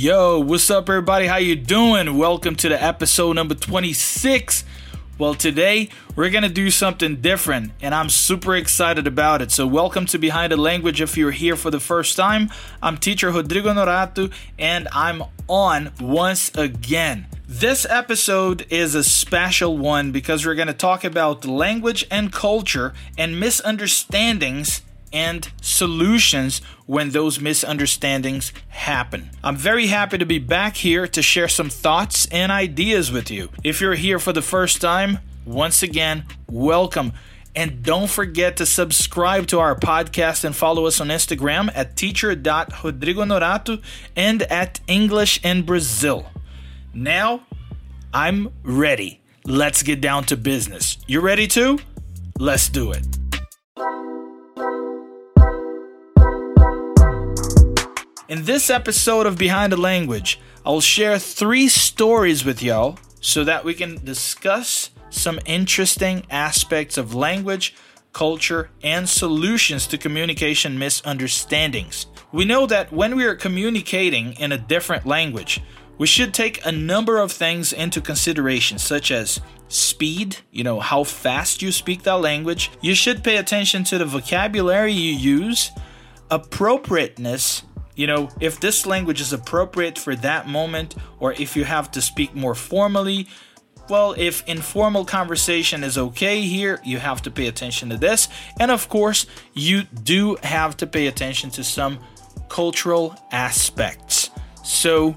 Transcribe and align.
Yo, 0.00 0.38
what's 0.38 0.70
up 0.70 0.88
everybody? 0.88 1.26
How 1.26 1.38
you 1.38 1.56
doing? 1.56 2.16
Welcome 2.16 2.54
to 2.54 2.68
the 2.68 2.80
episode 2.80 3.32
number 3.32 3.56
26. 3.56 4.62
Well, 5.18 5.34
today 5.34 5.88
we're 6.14 6.30
to 6.30 6.48
do 6.48 6.70
something 6.70 7.16
different 7.16 7.72
and 7.82 7.92
I'm 7.92 8.08
super 8.08 8.54
excited 8.54 9.08
about 9.08 9.42
it. 9.42 9.50
So, 9.50 9.66
welcome 9.66 10.06
to 10.06 10.16
Behind 10.16 10.52
the 10.52 10.56
Language 10.56 11.00
if 11.00 11.16
you're 11.16 11.32
here 11.32 11.56
for 11.56 11.72
the 11.72 11.80
first 11.80 12.16
time. 12.16 12.48
I'm 12.80 12.96
teacher 12.96 13.32
Rodrigo 13.32 13.72
Norato 13.72 14.32
and 14.56 14.86
I'm 14.92 15.24
on 15.48 15.90
once 16.00 16.54
again. 16.54 17.26
This 17.48 17.84
episode 17.90 18.66
is 18.70 18.94
a 18.94 19.02
special 19.02 19.76
one 19.76 20.12
because 20.12 20.46
we're 20.46 20.54
going 20.54 20.68
to 20.68 20.74
talk 20.74 21.02
about 21.02 21.44
language 21.44 22.06
and 22.08 22.32
culture 22.32 22.94
and 23.16 23.40
misunderstandings 23.40 24.82
and 25.12 25.50
solutions 25.60 26.60
when 26.86 27.10
those 27.10 27.40
misunderstandings 27.40 28.52
happen. 28.68 29.30
I'm 29.42 29.56
very 29.56 29.88
happy 29.88 30.18
to 30.18 30.26
be 30.26 30.38
back 30.38 30.76
here 30.76 31.06
to 31.08 31.22
share 31.22 31.48
some 31.48 31.70
thoughts 31.70 32.26
and 32.26 32.50
ideas 32.52 33.12
with 33.12 33.30
you. 33.30 33.50
If 33.62 33.80
you're 33.80 33.94
here 33.94 34.18
for 34.18 34.32
the 34.32 34.42
first 34.42 34.80
time, 34.80 35.18
once 35.44 35.82
again, 35.82 36.24
welcome. 36.48 37.12
And 37.56 37.82
don't 37.82 38.08
forget 38.08 38.56
to 38.58 38.66
subscribe 38.66 39.46
to 39.48 39.58
our 39.58 39.74
podcast 39.74 40.44
and 40.44 40.54
follow 40.54 40.86
us 40.86 41.00
on 41.00 41.08
Instagram 41.08 41.72
at 41.74 41.96
teacher.rodrigonorato 41.96 43.82
and 44.14 44.42
at 44.42 44.80
English 44.86 45.40
in 45.42 45.62
Brazil. 45.62 46.26
Now, 46.94 47.42
I'm 48.14 48.52
ready. 48.62 49.20
Let's 49.44 49.82
get 49.82 50.00
down 50.00 50.24
to 50.24 50.36
business. 50.36 50.98
You 51.06 51.20
ready 51.20 51.46
too? 51.46 51.80
Let's 52.38 52.68
do 52.68 52.92
it. 52.92 53.17
In 58.28 58.44
this 58.44 58.68
episode 58.68 59.24
of 59.24 59.38
Behind 59.38 59.72
the 59.72 59.78
Language, 59.78 60.38
I'll 60.66 60.82
share 60.82 61.18
three 61.18 61.66
stories 61.66 62.44
with 62.44 62.62
y'all 62.62 62.98
so 63.22 63.42
that 63.44 63.64
we 63.64 63.72
can 63.72 64.04
discuss 64.04 64.90
some 65.08 65.40
interesting 65.46 66.26
aspects 66.28 66.98
of 66.98 67.14
language, 67.14 67.74
culture, 68.12 68.68
and 68.82 69.08
solutions 69.08 69.86
to 69.86 69.96
communication 69.96 70.78
misunderstandings. 70.78 72.04
We 72.30 72.44
know 72.44 72.66
that 72.66 72.92
when 72.92 73.16
we 73.16 73.24
are 73.24 73.34
communicating 73.34 74.34
in 74.34 74.52
a 74.52 74.58
different 74.58 75.06
language, 75.06 75.62
we 75.96 76.06
should 76.06 76.34
take 76.34 76.62
a 76.66 76.70
number 76.70 77.16
of 77.16 77.32
things 77.32 77.72
into 77.72 78.02
consideration, 78.02 78.76
such 78.78 79.10
as 79.10 79.40
speed, 79.68 80.36
you 80.50 80.64
know, 80.64 80.80
how 80.80 81.02
fast 81.02 81.62
you 81.62 81.72
speak 81.72 82.02
that 82.02 82.20
language. 82.20 82.70
You 82.82 82.94
should 82.94 83.24
pay 83.24 83.38
attention 83.38 83.84
to 83.84 83.96
the 83.96 84.04
vocabulary 84.04 84.92
you 84.92 85.14
use, 85.14 85.70
appropriateness, 86.30 87.62
you 87.98 88.06
know, 88.06 88.30
if 88.40 88.60
this 88.60 88.86
language 88.86 89.20
is 89.20 89.32
appropriate 89.32 89.98
for 89.98 90.14
that 90.14 90.46
moment, 90.46 90.94
or 91.18 91.32
if 91.32 91.56
you 91.56 91.64
have 91.64 91.90
to 91.90 92.00
speak 92.00 92.32
more 92.32 92.54
formally, 92.54 93.26
well, 93.88 94.14
if 94.16 94.46
informal 94.46 95.04
conversation 95.04 95.82
is 95.82 95.98
okay 95.98 96.42
here, 96.42 96.80
you 96.84 96.98
have 96.98 97.22
to 97.22 97.30
pay 97.32 97.48
attention 97.48 97.88
to 97.88 97.96
this. 97.96 98.28
And 98.60 98.70
of 98.70 98.88
course, 98.88 99.26
you 99.52 99.82
do 99.82 100.36
have 100.44 100.76
to 100.76 100.86
pay 100.86 101.08
attention 101.08 101.50
to 101.50 101.64
some 101.64 101.98
cultural 102.48 103.16
aspects. 103.32 104.30
So 104.62 105.16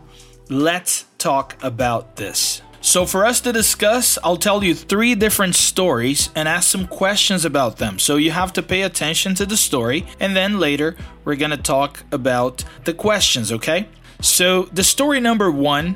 let's 0.50 1.06
talk 1.20 1.64
about 1.64 2.16
this. 2.16 2.64
So, 2.84 3.06
for 3.06 3.26
us 3.26 3.40
to 3.42 3.54
discuss, 3.54 4.18
I'll 4.24 4.38
tell 4.38 4.64
you 4.64 4.74
three 4.74 5.14
different 5.14 5.54
stories 5.54 6.32
and 6.36 6.48
ask 6.48 6.68
some 6.68 6.88
questions 6.88 7.46
about 7.46 7.78
them. 7.78 8.00
So, 8.00 8.16
you 8.16 8.32
have 8.32 8.52
to 8.54 8.64
pay 8.64 8.82
attention 8.82 9.36
to 9.36 9.46
the 9.46 9.56
story, 9.56 10.08
and 10.20 10.36
then 10.36 10.60
later 10.60 10.98
we're 11.24 11.36
gonna 11.36 11.58
talk 11.58 12.04
about 12.12 12.64
the 12.86 12.94
questions, 12.96 13.52
okay? 13.52 13.88
So, 14.20 14.64
the 14.74 14.84
story 14.84 15.20
number 15.20 15.52
one 15.52 15.96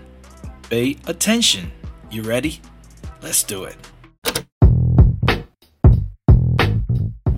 pay 0.70 0.98
attention. 1.08 1.72
You 2.12 2.22
ready? 2.22 2.62
Let's 3.20 3.42
do 3.42 3.64
it. 3.64 3.78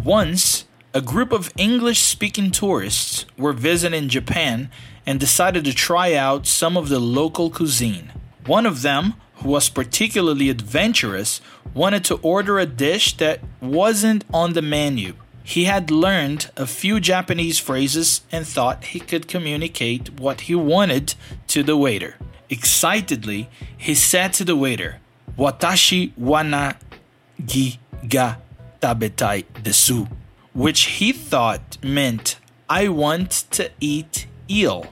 Once, 0.03 0.65
a 0.93 1.01
group 1.01 1.31
of 1.31 1.53
English 1.55 2.01
speaking 2.01 2.51
tourists 2.51 3.25
were 3.37 3.53
visiting 3.53 4.09
Japan 4.09 4.69
and 5.05 5.21
decided 5.21 5.63
to 5.63 5.73
try 5.73 6.15
out 6.15 6.45
some 6.45 6.75
of 6.75 6.89
the 6.89 6.99
local 6.99 7.49
cuisine. 7.49 8.11
One 8.45 8.65
of 8.65 8.81
them 8.81 9.13
who 9.37 9.49
was 9.49 9.69
particularly 9.69 10.49
adventurous, 10.49 11.41
wanted 11.73 12.03
to 12.05 12.15
order 12.15 12.59
a 12.59 12.65
dish 12.65 13.17
that 13.17 13.39
wasn't 13.61 14.25
on 14.33 14.53
the 14.53 14.61
menu. 14.61 15.13
He 15.43 15.63
had 15.65 15.89
learned 15.89 16.51
a 16.57 16.65
few 16.65 16.99
Japanese 16.99 17.57
phrases 17.57 18.21
and 18.31 18.45
thought 18.45 18.85
he 18.85 18.99
could 18.99 19.27
communicate 19.27 20.19
what 20.19 20.41
he 20.41 20.55
wanted 20.55 21.13
to 21.47 21.63
the 21.63 21.77
waiter. 21.77 22.15
Excitedly, 22.49 23.49
he 23.77 23.95
said 23.95 24.33
to 24.33 24.43
the 24.43 24.55
waiter, 24.55 24.99
Watashi 25.37 26.11
wa 26.17 26.41
unagi 26.43 27.77
ga 28.09 28.37
tabetai 28.81 29.45
desu, 29.63 30.09
which 30.53 30.81
he 30.97 31.13
thought 31.13 31.77
meant, 31.83 32.37
I 32.69 32.87
want 32.89 33.31
to 33.51 33.71
eat 33.79 34.27
eel. 34.49 34.87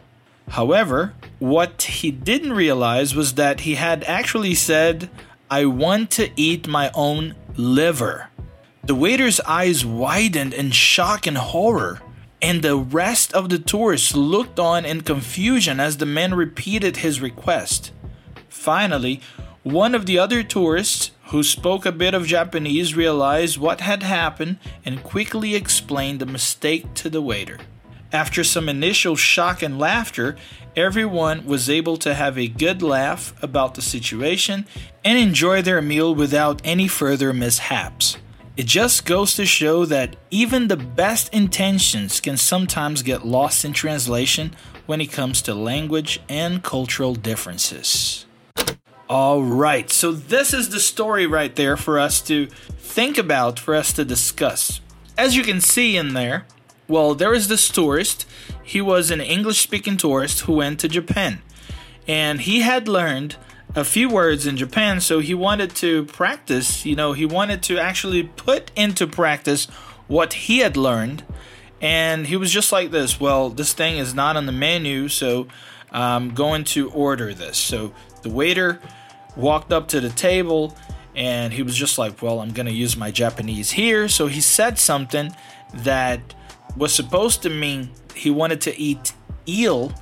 However, 0.49 1.13
what 1.39 1.83
he 1.83 2.11
didn't 2.11 2.53
realize 2.53 3.15
was 3.15 3.33
that 3.33 3.61
he 3.61 3.75
had 3.75 4.03
actually 4.05 4.55
said, 4.55 5.09
I 5.49 5.65
want 5.65 6.11
to 6.11 6.29
eat 6.35 6.67
my 6.67 6.91
own 6.93 7.35
liver. 7.55 8.29
The 8.83 8.95
waiter's 8.95 9.39
eyes 9.41 9.85
widened 9.85 10.53
in 10.53 10.71
shock 10.71 11.27
and 11.27 11.37
horror, 11.37 12.01
and 12.41 12.61
the 12.61 12.77
rest 12.77 13.33
of 13.33 13.49
the 13.49 13.59
tourists 13.59 14.15
looked 14.15 14.59
on 14.59 14.85
in 14.85 15.01
confusion 15.01 15.79
as 15.79 15.97
the 15.97 16.05
man 16.05 16.35
repeated 16.35 16.97
his 16.97 17.21
request. 17.21 17.91
Finally, 18.47 19.21
one 19.63 19.95
of 19.95 20.05
the 20.05 20.19
other 20.19 20.43
tourists, 20.43 21.11
who 21.29 21.41
spoke 21.41 21.85
a 21.85 21.91
bit 21.91 22.13
of 22.13 22.27
Japanese, 22.27 22.95
realized 22.95 23.57
what 23.57 23.81
had 23.81 24.03
happened 24.03 24.57
and 24.85 25.03
quickly 25.03 25.55
explained 25.55 26.19
the 26.19 26.25
mistake 26.25 26.93
to 26.93 27.09
the 27.09 27.21
waiter. 27.21 27.57
After 28.15 28.45
some 28.45 28.69
initial 28.69 29.17
shock 29.17 29.61
and 29.61 29.77
laughter, 29.77 30.37
everyone 30.73 31.45
was 31.45 31.69
able 31.69 31.97
to 31.97 32.13
have 32.13 32.37
a 32.37 32.47
good 32.47 32.81
laugh 32.81 33.33
about 33.43 33.75
the 33.75 33.81
situation 33.81 34.65
and 35.03 35.19
enjoy 35.19 35.61
their 35.61 35.81
meal 35.81 36.15
without 36.15 36.61
any 36.63 36.87
further 36.87 37.33
mishaps. 37.33 38.15
It 38.55 38.67
just 38.67 39.05
goes 39.05 39.35
to 39.35 39.45
show 39.45 39.83
that 39.87 40.15
even 40.31 40.69
the 40.69 40.77
best 40.77 41.33
intentions 41.33 42.21
can 42.21 42.37
sometimes 42.37 43.03
get 43.03 43.27
lost 43.27 43.65
in 43.65 43.73
translation 43.73 44.55
when 44.85 45.01
it 45.01 45.11
comes 45.11 45.41
to 45.41 45.53
language 45.53 46.21
and 46.29 46.63
cultural 46.63 47.15
differences. 47.15 48.25
All 49.09 49.43
right, 49.43 49.91
so 49.91 50.13
this 50.13 50.53
is 50.53 50.69
the 50.69 50.79
story 50.79 51.27
right 51.27 51.53
there 51.53 51.75
for 51.75 51.99
us 51.99 52.21
to 52.21 52.45
think 52.79 53.17
about, 53.17 53.59
for 53.59 53.75
us 53.75 53.91
to 53.91 54.05
discuss. 54.05 54.79
As 55.17 55.35
you 55.35 55.43
can 55.43 55.59
see 55.59 55.97
in 55.97 56.13
there, 56.13 56.45
well, 56.87 57.15
there 57.15 57.31
was 57.31 57.47
this 57.47 57.67
tourist. 57.67 58.27
He 58.63 58.81
was 58.81 59.11
an 59.11 59.21
English 59.21 59.59
speaking 59.59 59.97
tourist 59.97 60.41
who 60.41 60.53
went 60.53 60.79
to 60.81 60.87
Japan. 60.87 61.41
And 62.07 62.41
he 62.41 62.61
had 62.61 62.87
learned 62.87 63.35
a 63.75 63.83
few 63.83 64.09
words 64.09 64.45
in 64.47 64.55
Japan, 64.55 65.01
so 65.01 65.19
he 65.19 65.33
wanted 65.33 65.75
to 65.75 66.05
practice, 66.05 66.85
you 66.85 66.95
know, 66.95 67.13
he 67.13 67.25
wanted 67.25 67.61
to 67.63 67.77
actually 67.77 68.23
put 68.23 68.71
into 68.75 69.05
practice 69.05 69.65
what 70.07 70.33
he 70.33 70.59
had 70.59 70.77
learned. 70.77 71.23
And 71.81 72.27
he 72.27 72.37
was 72.37 72.51
just 72.51 72.71
like 72.71 72.91
this 72.91 73.19
well, 73.19 73.49
this 73.49 73.73
thing 73.73 73.97
is 73.97 74.13
not 74.13 74.37
on 74.37 74.45
the 74.45 74.51
menu, 74.51 75.09
so 75.09 75.47
I'm 75.91 76.33
going 76.33 76.63
to 76.65 76.89
order 76.91 77.33
this. 77.33 77.57
So 77.57 77.93
the 78.21 78.29
waiter 78.29 78.79
walked 79.35 79.73
up 79.73 79.87
to 79.89 79.99
the 79.99 80.09
table 80.09 80.75
and 81.15 81.53
he 81.53 81.63
was 81.63 81.75
just 81.75 81.97
like, 81.97 82.21
well, 82.21 82.39
I'm 82.41 82.51
going 82.51 82.65
to 82.65 82.73
use 82.73 82.97
my 82.97 83.11
Japanese 83.11 83.71
here. 83.71 84.09
So 84.09 84.27
he 84.27 84.41
said 84.41 84.77
something 84.77 85.33
that 85.73 86.33
was 86.75 86.93
supposed 86.93 87.41
to 87.43 87.49
mean 87.49 87.89
he 88.13 88.29
wanted 88.29 88.61
to 88.61 88.77
eat 88.79 89.13
eel, 89.47 89.93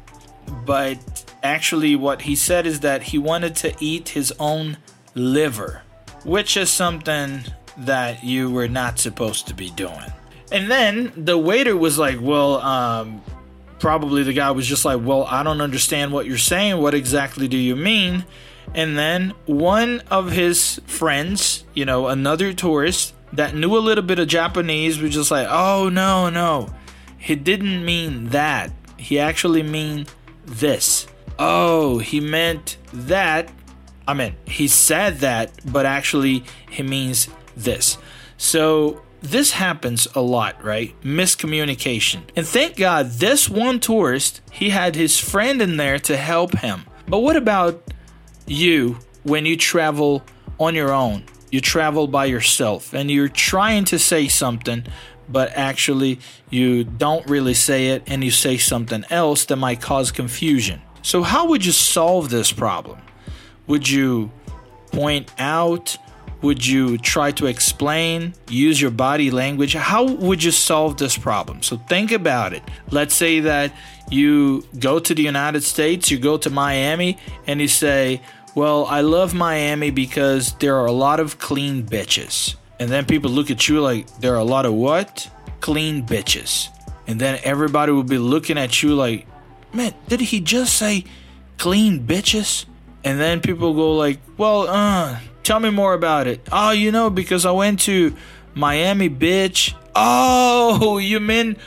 but 0.65 0.97
actually, 1.41 1.95
what 1.95 2.21
he 2.23 2.35
said 2.35 2.65
is 2.65 2.81
that 2.81 3.03
he 3.03 3.17
wanted 3.17 3.55
to 3.57 3.75
eat 3.79 4.09
his 4.09 4.33
own 4.39 4.77
liver, 5.15 5.81
which 6.23 6.57
is 6.57 6.69
something 6.69 7.41
that 7.77 8.23
you 8.23 8.49
were 8.49 8.67
not 8.67 8.99
supposed 8.99 9.47
to 9.47 9.53
be 9.53 9.69
doing. 9.71 10.11
And 10.51 10.69
then 10.69 11.11
the 11.17 11.37
waiter 11.37 11.75
was 11.75 11.97
like, 11.97 12.19
Well, 12.21 12.61
um, 12.61 13.21
probably 13.79 14.23
the 14.23 14.33
guy 14.33 14.51
was 14.51 14.67
just 14.67 14.85
like, 14.85 15.01
Well, 15.03 15.25
I 15.25 15.43
don't 15.43 15.61
understand 15.61 16.11
what 16.11 16.25
you're 16.25 16.37
saying. 16.37 16.79
What 16.79 16.93
exactly 16.93 17.47
do 17.47 17.57
you 17.57 17.75
mean? 17.75 18.25
And 18.75 18.97
then 18.97 19.33
one 19.45 20.01
of 20.09 20.31
his 20.31 20.79
friends, 20.85 21.63
you 21.73 21.85
know, 21.85 22.07
another 22.07 22.53
tourist, 22.53 23.13
that 23.33 23.56
knew 23.56 23.75
a 23.75 23.80
little 23.80 24.03
bit 24.03 24.19
of 24.19 24.27
Japanese 24.27 25.01
was 25.01 25.13
just 25.13 25.31
like, 25.31 25.47
oh 25.50 25.89
no, 25.89 26.30
no. 26.30 26.74
He 27.18 27.35
didn't 27.35 27.83
mean 27.83 28.30
that. 28.30 28.71
He 28.97 29.19
actually 29.19 29.63
mean 29.63 30.07
this. 30.45 31.07
Oh, 31.39 32.00
he 32.00 32.19
meant 32.19 32.77
that. 32.94 33.51
I 34.07 34.13
mean, 34.13 34.35
he 34.45 34.68
said 34.68 35.19
that, 35.19 35.51
but 35.65 35.85
actually 35.85 36.44
he 36.69 36.83
means 36.83 37.27
this. 37.56 37.97
So 38.38 39.01
this 39.21 39.53
happens 39.53 40.07
a 40.15 40.21
lot, 40.21 40.62
right? 40.63 40.94
Miscommunication. 41.01 42.24
And 42.36 42.45
thank 42.45 42.75
God 42.75 43.09
this 43.12 43.50
one 43.50 43.79
tourist, 43.79 44.41
he 44.51 44.69
had 44.69 44.95
his 44.95 45.18
friend 45.18 45.62
in 45.62 45.77
there 45.77 45.97
to 46.00 46.18
help 46.18 46.57
him. 46.59 46.83
But 47.07 47.19
what 47.19 47.38
about 47.38 47.91
you 48.45 49.00
when 49.24 49.45
you 49.45 49.56
travel 49.56 50.24
on 50.59 50.75
your 50.75 50.91
own? 50.91 51.24
You 51.53 51.61
travel 51.61 52.07
by 52.07 52.25
yourself 52.25 52.95
and 52.95 53.11
you're 53.11 53.27
trying 53.27 53.85
to 53.85 54.00
say 54.00 54.27
something, 54.27 54.88
but 55.29 55.51
actually 55.53 56.19
you 56.50 56.83
don't 56.83 57.29
really 57.29 57.53
say 57.53 57.89
it 57.89 58.01
and 58.07 58.23
you 58.23 58.31
say 58.31 58.57
something 58.57 59.05
else 59.11 59.45
that 59.45 59.57
might 59.57 59.79
cause 59.79 60.11
confusion. 60.11 60.81
So, 61.03 61.21
how 61.21 61.50
would 61.50 61.63
you 61.63 61.71
solve 61.71 62.31
this 62.31 62.51
problem? 62.51 63.03
Would 63.67 63.88
you 63.88 64.31
point 64.91 65.31
out? 65.38 65.95
Would 66.41 66.65
you 66.65 66.97
try 66.97 67.29
to 67.33 67.45
explain? 67.45 68.33
Use 68.50 68.81
your 68.81 68.89
body 68.89 69.29
language? 69.29 69.73
How 69.75 70.05
would 70.05 70.44
you 70.44 70.50
solve 70.50 70.97
this 70.97 71.15
problem? 71.15 71.61
So 71.61 71.77
think 71.77 72.11
about 72.11 72.53
it. 72.53 72.63
Let's 72.89 73.13
say 73.13 73.41
that 73.41 73.71
you 74.09 74.65
go 74.79 74.97
to 74.97 75.13
the 75.13 75.21
United 75.21 75.63
States, 75.63 76.09
you 76.09 76.17
go 76.17 76.35
to 76.38 76.50
Miami, 76.50 77.19
and 77.45 77.61
you 77.61 77.67
say, 77.67 78.21
Well, 78.55 78.85
I 78.85 79.01
love 79.01 79.33
Miami 79.33 79.89
because 79.89 80.53
there 80.55 80.75
are 80.77 80.85
a 80.85 80.91
lot 80.91 81.19
of 81.19 81.39
clean 81.39 81.83
bitches. 81.83 82.55
And 82.79 82.89
then 82.89 83.05
people 83.05 83.31
look 83.31 83.50
at 83.50 83.67
you 83.67 83.81
like, 83.81 84.07
There 84.19 84.33
are 84.33 84.39
a 84.39 84.44
lot 84.44 84.65
of 84.65 84.73
what? 84.73 85.29
Clean 85.59 86.05
bitches. 86.05 86.69
And 87.07 87.19
then 87.19 87.39
everybody 87.44 87.91
will 87.91 88.03
be 88.03 88.17
looking 88.17 88.57
at 88.57 88.83
you 88.83 88.95
like, 88.95 89.27
Man, 89.73 89.94
did 90.07 90.21
he 90.21 90.39
just 90.39 90.75
say 90.77 91.05
clean 91.57 92.05
bitches? 92.05 92.65
And 93.03 93.19
then 93.19 93.41
people 93.41 93.73
go 93.73 93.95
like, 93.95 94.19
"Well, 94.38 94.67
uh, 94.69 95.19
tell 95.44 95.59
me 95.59 95.69
more 95.69 95.94
about 95.94 96.27
it." 96.27 96.47
Oh, 96.51 96.71
you 96.71 96.91
know, 96.91 97.09
because 97.09 97.45
I 97.45 97.51
went 97.51 97.81
to 97.81 98.15
Miami 98.53 99.09
Beach. 99.09 99.75
Oh, 99.94 100.97
you 101.11 101.19
mean 101.19 101.57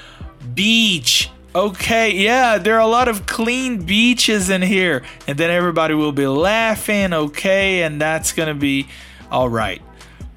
beach? 0.54 1.30
Okay, 1.56 2.10
yeah, 2.10 2.58
there 2.58 2.74
are 2.74 2.82
a 2.82 2.86
lot 2.86 3.08
of 3.08 3.24
clean 3.24 3.80
beaches 3.86 4.50
in 4.50 4.60
here. 4.60 5.02
And 5.26 5.38
then 5.38 5.48
everybody 5.48 5.94
will 5.94 6.12
be 6.12 6.26
laughing, 6.26 7.14
okay, 7.14 7.82
and 7.82 7.98
that's 7.98 8.32
gonna 8.34 8.52
be 8.52 8.88
all 9.30 9.48
right. 9.48 9.80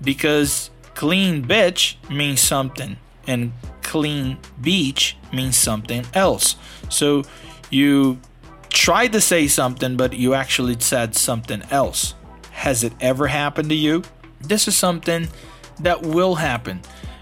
Because 0.02 0.70
clean 0.96 1.44
bitch 1.44 1.98
means 2.10 2.40
something, 2.40 2.96
and 3.28 3.52
clean 3.82 4.38
beach 4.62 5.18
means 5.34 5.58
something 5.58 6.06
else. 6.14 6.56
So 6.88 7.24
you 7.70 8.22
tried 8.70 9.12
to 9.12 9.20
say 9.20 9.50
something, 9.50 9.98
but 9.98 10.14
you 10.14 10.34
actually 10.36 10.78
said 10.80 11.18
something 11.18 11.64
else. 11.70 12.16
Has 12.52 12.82
it 12.82 12.94
ever 13.02 13.28
happened 13.28 13.68
to 13.72 13.76
you? 13.76 14.04
This 14.40 14.70
is 14.70 14.78
something 14.78 15.28
that 15.82 16.02
will 16.02 16.36
happen, 16.36 16.80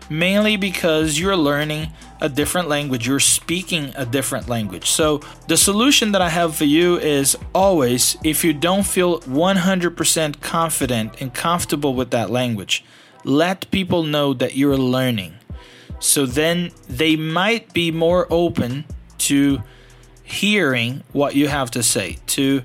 mainly 0.08 0.56
because 0.56 1.20
you're 1.20 1.36
learning 1.36 1.88
a 2.22 2.30
different 2.30 2.68
language, 2.68 3.08
you're 3.08 3.20
speaking 3.20 3.94
a 3.96 4.06
different 4.06 4.50
language. 4.50 4.90
So, 4.90 5.22
the 5.48 5.58
solution 5.58 6.12
that 6.14 6.22
I 6.22 6.30
have 6.30 6.56
for 6.56 6.66
you 6.66 6.98
is 6.98 7.38
always 7.54 8.18
if 8.24 8.44
you 8.44 8.54
don't 8.54 8.86
feel 8.86 9.20
100% 9.22 10.42
confident 10.42 11.22
and 11.22 11.34
comfortable 11.34 11.94
with 11.94 12.12
that 12.12 12.30
language, 12.30 12.84
let 13.24 13.70
people 13.72 14.04
know 14.04 14.34
that 14.34 14.56
you're 14.56 14.78
learning. 14.78 15.34
So 16.00 16.26
then 16.26 16.72
they 16.88 17.16
might 17.16 17.74
be 17.74 17.92
more 17.92 18.28
open 18.30 18.86
to 19.20 19.62
hearing 20.24 21.04
what 21.12 21.36
you 21.36 21.48
have 21.48 21.72
to 21.72 21.84
say, 21.84 22.18
to 22.28 22.64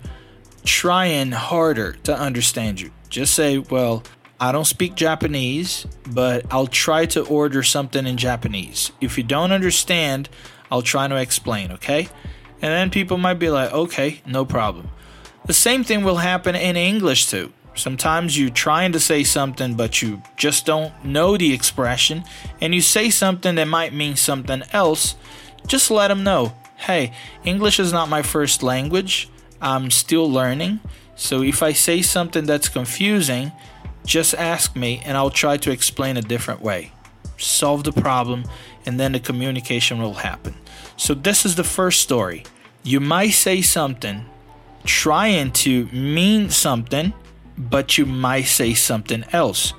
trying 0.64 1.32
harder 1.32 1.92
to 2.04 2.16
understand 2.16 2.80
you. 2.80 2.90
Just 3.08 3.34
say, 3.34 3.58
well, 3.58 4.02
I 4.42 4.50
don't 4.50 4.64
speak 4.64 4.96
Japanese, 4.96 5.86
but 6.10 6.44
I'll 6.50 6.66
try 6.66 7.06
to 7.06 7.24
order 7.26 7.62
something 7.62 8.08
in 8.08 8.16
Japanese. 8.16 8.90
If 9.00 9.16
you 9.16 9.22
don't 9.22 9.52
understand, 9.52 10.28
I'll 10.68 10.82
try 10.82 11.06
to 11.06 11.14
explain, 11.14 11.70
okay? 11.70 12.08
And 12.60 12.72
then 12.72 12.90
people 12.90 13.18
might 13.18 13.38
be 13.38 13.50
like, 13.50 13.72
okay, 13.72 14.20
no 14.26 14.44
problem. 14.44 14.90
The 15.46 15.52
same 15.52 15.84
thing 15.84 16.02
will 16.02 16.16
happen 16.16 16.56
in 16.56 16.74
English 16.74 17.28
too. 17.28 17.52
Sometimes 17.76 18.36
you're 18.36 18.50
trying 18.50 18.90
to 18.90 18.98
say 18.98 19.22
something, 19.22 19.74
but 19.74 20.02
you 20.02 20.20
just 20.36 20.66
don't 20.66 20.92
know 21.04 21.36
the 21.36 21.54
expression, 21.54 22.24
and 22.60 22.74
you 22.74 22.80
say 22.80 23.10
something 23.10 23.54
that 23.54 23.68
might 23.68 23.94
mean 23.94 24.16
something 24.16 24.64
else. 24.72 25.14
Just 25.68 25.88
let 25.88 26.08
them 26.08 26.24
know 26.24 26.52
hey, 26.82 27.12
English 27.44 27.78
is 27.78 27.92
not 27.92 28.08
my 28.08 28.22
first 28.22 28.60
language. 28.60 29.28
I'm 29.60 29.88
still 29.92 30.28
learning. 30.28 30.80
So 31.14 31.40
if 31.42 31.62
I 31.62 31.72
say 31.72 32.02
something 32.02 32.44
that's 32.44 32.68
confusing, 32.68 33.52
just 34.04 34.34
ask 34.34 34.76
me 34.76 35.02
and 35.04 35.16
I'll 35.16 35.30
try 35.30 35.56
to 35.58 35.70
explain 35.70 36.16
a 36.16 36.22
different 36.22 36.60
way. 36.60 36.92
Solve 37.38 37.84
the 37.84 37.92
problem 37.92 38.44
and 38.86 38.98
then 38.98 39.12
the 39.12 39.20
communication 39.20 40.00
will 40.00 40.14
happen. 40.14 40.54
So 40.96 41.14
this 41.14 41.44
is 41.44 41.56
the 41.56 41.64
first 41.64 42.00
story. 42.00 42.44
You 42.82 43.00
might 43.00 43.30
say 43.30 43.62
something 43.62 44.26
trying 44.84 45.52
to 45.52 45.86
mean 45.86 46.50
something, 46.50 47.12
but 47.56 47.96
you 47.98 48.06
might 48.06 48.46
say 48.46 48.74
something 48.74 49.24
else. 49.32 49.72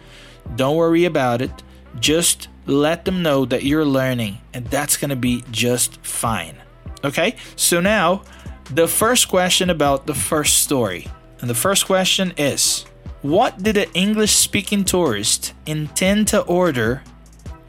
Don't 0.56 0.76
worry 0.76 1.06
about 1.06 1.42
it. 1.42 1.64
Just 2.00 2.48
let 2.66 3.06
them 3.06 3.22
know 3.22 3.46
that 3.46 3.64
you're 3.64 3.86
learning, 3.86 4.40
and 4.54 4.66
that's 4.68 4.98
going 4.98 5.10
to 5.10 5.16
be 5.16 5.44
just 5.52 6.04
fine. 6.06 6.56
Okay, 7.04 7.36
so 7.56 7.82
now 7.82 8.24
the 8.66 8.88
first 8.88 9.28
question 9.28 9.70
about 9.70 10.08
the 10.08 10.14
first 10.14 10.64
story. 10.64 11.08
And 11.42 11.50
the 11.50 11.56
first 11.56 11.86
question 11.86 12.34
is 12.38 12.86
What 13.24 13.64
did 13.64 13.78
the 13.78 13.90
English 13.94 14.34
speaking 14.34 14.84
tourist 14.84 15.54
intend 15.66 16.28
to 16.28 16.42
order 16.42 17.04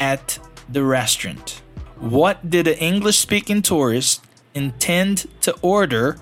at 0.01 0.41
the 0.69 0.83
restaurant? 0.83 1.63
What 2.01 2.51
did 2.51 2.67
the 2.67 2.77
English 2.77 3.19
speaking 3.19 3.63
tourist 3.63 4.25
intend 4.53 5.29
to 5.43 5.55
order 5.63 6.19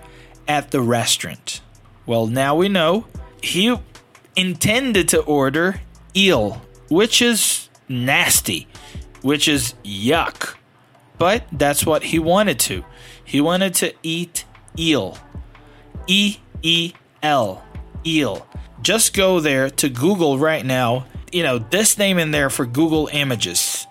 at 0.46 0.70
the 0.70 0.82
restaurant? 0.82 1.62
Well, 2.04 2.26
now 2.26 2.54
we 2.54 2.68
know 2.68 3.06
he 3.42 3.74
intended 4.36 5.08
to 5.08 5.22
order 5.22 5.80
eel, 6.14 6.60
which 6.90 7.22
is 7.22 7.70
nasty, 7.88 8.68
which 9.22 9.48
is 9.48 9.72
yuck. 9.82 10.56
But 11.16 11.44
that's 11.50 11.86
what 11.86 12.02
he 12.02 12.18
wanted 12.18 12.60
to. 12.68 12.84
He 13.24 13.40
wanted 13.40 13.72
to 13.76 13.94
eat 14.02 14.44
eel. 14.78 15.16
E 16.06 16.36
E 16.60 16.92
L. 17.22 17.64
Eel. 18.04 18.46
Just 18.82 19.14
go 19.14 19.40
there 19.40 19.70
to 19.70 19.88
Google 19.88 20.38
right 20.38 20.64
now. 20.64 21.06
You 21.30 21.44
know, 21.44 21.58
this 21.58 21.96
name 21.96 22.18
in 22.18 22.32
there 22.32 22.50
for 22.50 22.66
Google 22.66 23.08
Images. 23.12 23.86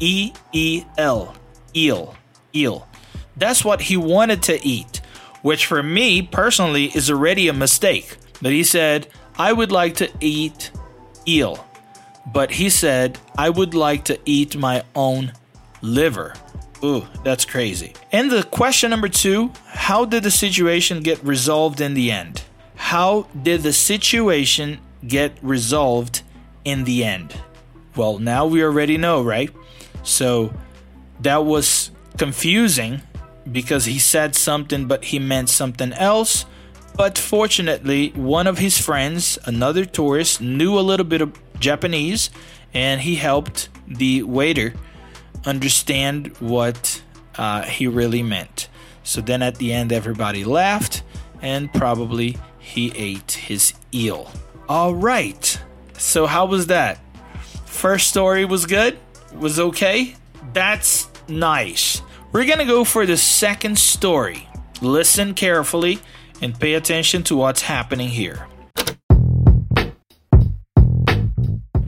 E 0.00 0.32
E 0.52 0.84
L. 0.98 1.34
Eel. 1.76 2.16
Eel. 2.54 2.88
That's 3.36 3.64
what 3.64 3.82
he 3.82 3.96
wanted 3.96 4.42
to 4.44 4.66
eat, 4.66 5.00
which 5.42 5.66
for 5.66 5.82
me 5.82 6.22
personally 6.22 6.86
is 6.86 7.10
already 7.10 7.48
a 7.48 7.52
mistake. 7.52 8.16
But 8.42 8.52
he 8.52 8.64
said, 8.64 9.06
I 9.38 9.52
would 9.52 9.72
like 9.72 9.94
to 9.96 10.10
eat 10.20 10.72
eel. 11.26 11.64
But 12.32 12.52
he 12.52 12.68
said, 12.68 13.18
I 13.38 13.48
would 13.48 13.74
like 13.74 14.04
to 14.04 14.18
eat 14.24 14.56
my 14.56 14.82
own 14.94 15.32
liver. 15.80 16.34
Ooh, 16.84 17.06
that's 17.24 17.44
crazy. 17.44 17.94
And 18.10 18.30
the 18.30 18.42
question 18.42 18.90
number 18.90 19.08
two 19.08 19.52
How 19.66 20.04
did 20.04 20.24
the 20.24 20.30
situation 20.30 21.00
get 21.00 21.22
resolved 21.24 21.80
in 21.80 21.94
the 21.94 22.10
end? 22.10 22.42
How 22.82 23.26
did 23.42 23.62
the 23.62 23.72
situation 23.72 24.78
get 25.06 25.38
resolved 25.40 26.22
in 26.64 26.84
the 26.84 27.04
end? 27.04 27.34
Well, 27.96 28.18
now 28.18 28.44
we 28.44 28.62
already 28.62 28.98
know, 28.98 29.22
right? 29.22 29.50
So 30.02 30.52
that 31.20 31.46
was 31.46 31.90
confusing 32.18 33.00
because 33.50 33.86
he 33.86 33.98
said 33.98 34.34
something 34.34 34.86
but 34.88 35.04
he 35.04 35.18
meant 35.18 35.48
something 35.48 35.92
else. 35.94 36.44
But 36.94 37.16
fortunately, 37.16 38.10
one 38.10 38.46
of 38.46 38.58
his 38.58 38.78
friends, 38.78 39.38
another 39.46 39.86
tourist, 39.86 40.42
knew 40.42 40.78
a 40.78 40.84
little 40.90 41.06
bit 41.06 41.22
of 41.22 41.32
Japanese 41.60 42.28
and 42.74 43.00
he 43.00 43.14
helped 43.14 43.70
the 43.86 44.22
waiter 44.24 44.74
understand 45.46 46.36
what 46.40 47.00
uh, 47.38 47.62
he 47.62 47.86
really 47.86 48.22
meant. 48.22 48.68
So 49.02 49.22
then 49.22 49.40
at 49.40 49.56
the 49.56 49.72
end, 49.72 49.92
everybody 49.92 50.44
laughed 50.44 51.04
and 51.40 51.72
probably 51.72 52.36
he 52.72 52.92
ate 52.96 53.32
his 53.32 53.74
eel. 53.94 54.30
All 54.68 54.94
right. 54.94 55.60
So, 55.98 56.26
how 56.26 56.46
was 56.46 56.68
that? 56.68 56.98
First 57.66 58.08
story 58.08 58.44
was 58.44 58.64
good? 58.66 58.98
Was 59.34 59.60
okay? 59.60 60.16
That's 60.52 61.08
nice. 61.28 62.00
We're 62.32 62.46
gonna 62.46 62.64
go 62.64 62.84
for 62.84 63.04
the 63.04 63.16
second 63.16 63.78
story. 63.78 64.48
Listen 64.80 65.34
carefully 65.34 66.00
and 66.40 66.58
pay 66.58 66.74
attention 66.74 67.22
to 67.24 67.36
what's 67.36 67.62
happening 67.62 68.08
here. 68.08 68.46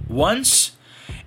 Once, 0.08 0.72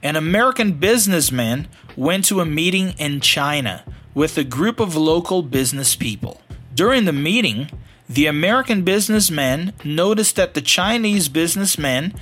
an 0.04 0.16
American 0.16 0.74
businessman 0.74 1.68
went 1.96 2.26
to 2.26 2.42
a 2.42 2.46
meeting 2.46 2.94
in 3.00 3.20
China 3.20 3.84
with 4.14 4.38
a 4.38 4.44
group 4.44 4.80
of 4.80 4.96
local 4.96 5.42
business 5.42 5.96
people. 5.96 6.40
During 6.76 7.06
the 7.06 7.14
meeting, 7.14 7.70
the 8.10 8.26
American 8.26 8.84
businessmen 8.84 9.74
noticed 9.84 10.36
that 10.38 10.54
the 10.54 10.62
Chinese 10.62 11.28
businessmen 11.28 12.14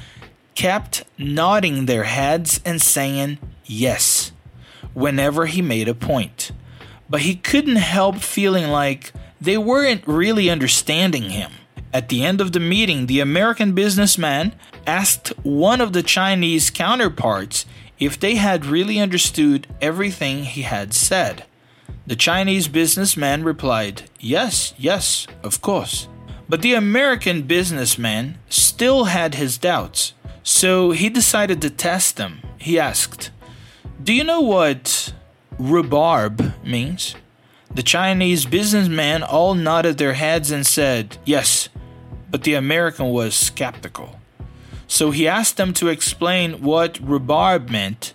kept 0.55 1.03
nodding 1.17 1.85
their 1.85 2.05
heads 2.05 2.59
and 2.65 2.81
saying 2.81 3.37
yes 3.65 4.31
whenever 4.93 5.45
he 5.45 5.61
made 5.61 5.87
a 5.87 5.93
point. 5.93 6.51
But 7.09 7.21
he 7.21 7.35
couldn't 7.35 7.75
help 7.75 8.17
feeling 8.17 8.69
like 8.69 9.13
they 9.39 9.57
weren't 9.57 10.07
really 10.07 10.49
understanding 10.49 11.29
him. 11.29 11.51
At 11.93 12.09
the 12.09 12.25
end 12.25 12.41
of 12.41 12.51
the 12.51 12.59
meeting, 12.59 13.05
the 13.05 13.19
American 13.19 13.73
businessman 13.73 14.55
asked 14.87 15.29
one 15.43 15.81
of 15.81 15.93
the 15.93 16.03
Chinese 16.03 16.69
counterparts 16.69 17.65
if 17.99 18.19
they 18.19 18.35
had 18.35 18.65
really 18.65 18.99
understood 18.99 19.67
everything 19.81 20.43
he 20.43 20.63
had 20.63 20.93
said. 20.93 21.45
The 22.07 22.15
Chinese 22.15 22.67
businessman 22.67 23.43
replied, 23.43 24.03
Yes, 24.19 24.73
yes, 24.77 25.27
of 25.43 25.61
course. 25.61 26.07
But 26.47 26.61
the 26.61 26.73
American 26.73 27.43
businessman 27.43 28.37
still 28.49 29.05
had 29.05 29.35
his 29.35 29.57
doubts, 29.57 30.13
so 30.43 30.91
he 30.91 31.09
decided 31.09 31.61
to 31.61 31.69
test 31.69 32.17
them. 32.17 32.41
He 32.57 32.79
asked, 32.79 33.31
Do 34.03 34.13
you 34.13 34.23
know 34.23 34.41
what 34.41 35.13
rhubarb 35.57 36.53
means? 36.63 37.15
The 37.73 37.83
Chinese 37.83 38.45
businessmen 38.45 39.21
all 39.21 39.53
nodded 39.53 39.97
their 39.97 40.13
heads 40.13 40.51
and 40.51 40.65
said, 40.65 41.17
Yes, 41.25 41.69
but 42.31 42.43
the 42.43 42.53
American 42.53 43.09
was 43.09 43.35
skeptical. 43.35 44.19
So 44.87 45.11
he 45.11 45.27
asked 45.27 45.57
them 45.57 45.73
to 45.73 45.87
explain 45.87 46.61
what 46.61 46.99
rhubarb 46.99 47.69
meant. 47.69 48.13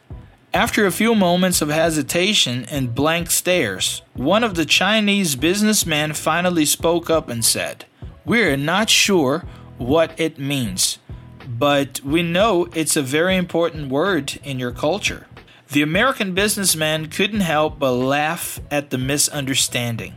After 0.52 0.84
a 0.84 0.90
few 0.90 1.14
moments 1.14 1.62
of 1.62 1.68
hesitation 1.68 2.64
and 2.64 2.92
blank 2.92 3.30
stares, 3.30 4.02
one 4.14 4.42
of 4.42 4.56
the 4.56 4.64
Chinese 4.64 5.36
businessmen 5.36 6.12
finally 6.12 6.64
spoke 6.64 7.08
up 7.08 7.28
and 7.28 7.44
said, 7.44 7.84
We're 8.24 8.56
not 8.56 8.90
sure 8.90 9.44
what 9.78 10.18
it 10.18 10.40
means, 10.40 10.98
but 11.46 12.00
we 12.00 12.24
know 12.24 12.68
it's 12.74 12.96
a 12.96 13.02
very 13.02 13.36
important 13.36 13.90
word 13.90 14.40
in 14.42 14.58
your 14.58 14.72
culture. 14.72 15.28
The 15.68 15.82
American 15.82 16.34
businessman 16.34 17.10
couldn't 17.10 17.42
help 17.42 17.78
but 17.78 17.92
laugh 17.92 18.58
at 18.72 18.90
the 18.90 18.98
misunderstanding, 18.98 20.14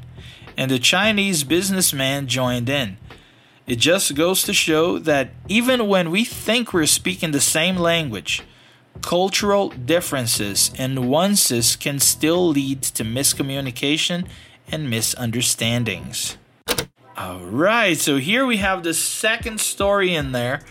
and 0.58 0.72
the 0.72 0.80
Chinese 0.80 1.44
businessman 1.44 2.25
joined 2.25 2.70
in. 2.70 2.98
It 3.68 3.75
just 3.75 4.16
goes 4.16 4.42
to 4.44 4.54
show 4.54 4.98
that 4.98 5.30
even 5.48 5.88
when 5.88 6.10
we 6.10 6.25
think 6.25 6.74
we're 6.74 6.88
speaking 6.88 7.32
the 7.32 7.40
same 7.40 7.75
language, 7.75 8.42
cultural 9.02 9.70
differences 9.70 10.72
and 10.78 10.96
nuances 10.96 11.76
can 11.76 12.00
still 12.00 12.48
lead 12.48 12.82
to 12.82 13.04
miscommunication 13.04 14.28
and 14.72 14.90
misunderstandings. 14.90 16.38
All 17.18 17.40
right, 17.40 17.98
so 17.98 18.18
here 18.18 18.46
we 18.46 18.58
have 18.58 18.84
the 18.84 18.94
second 18.94 19.60
story 19.60 20.16
in 20.16 20.32
there. 20.32 20.62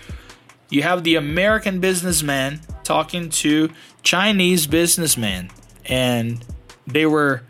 You 0.71 0.83
have 0.83 1.05
the 1.05 1.17
American 1.17 1.81
businessman 1.81 2.61
talking 2.83 3.29
to 3.31 3.71
Chinese 4.03 4.67
businessman, 4.67 5.51
and 5.85 6.45
they 6.87 7.07
were, 7.07 7.43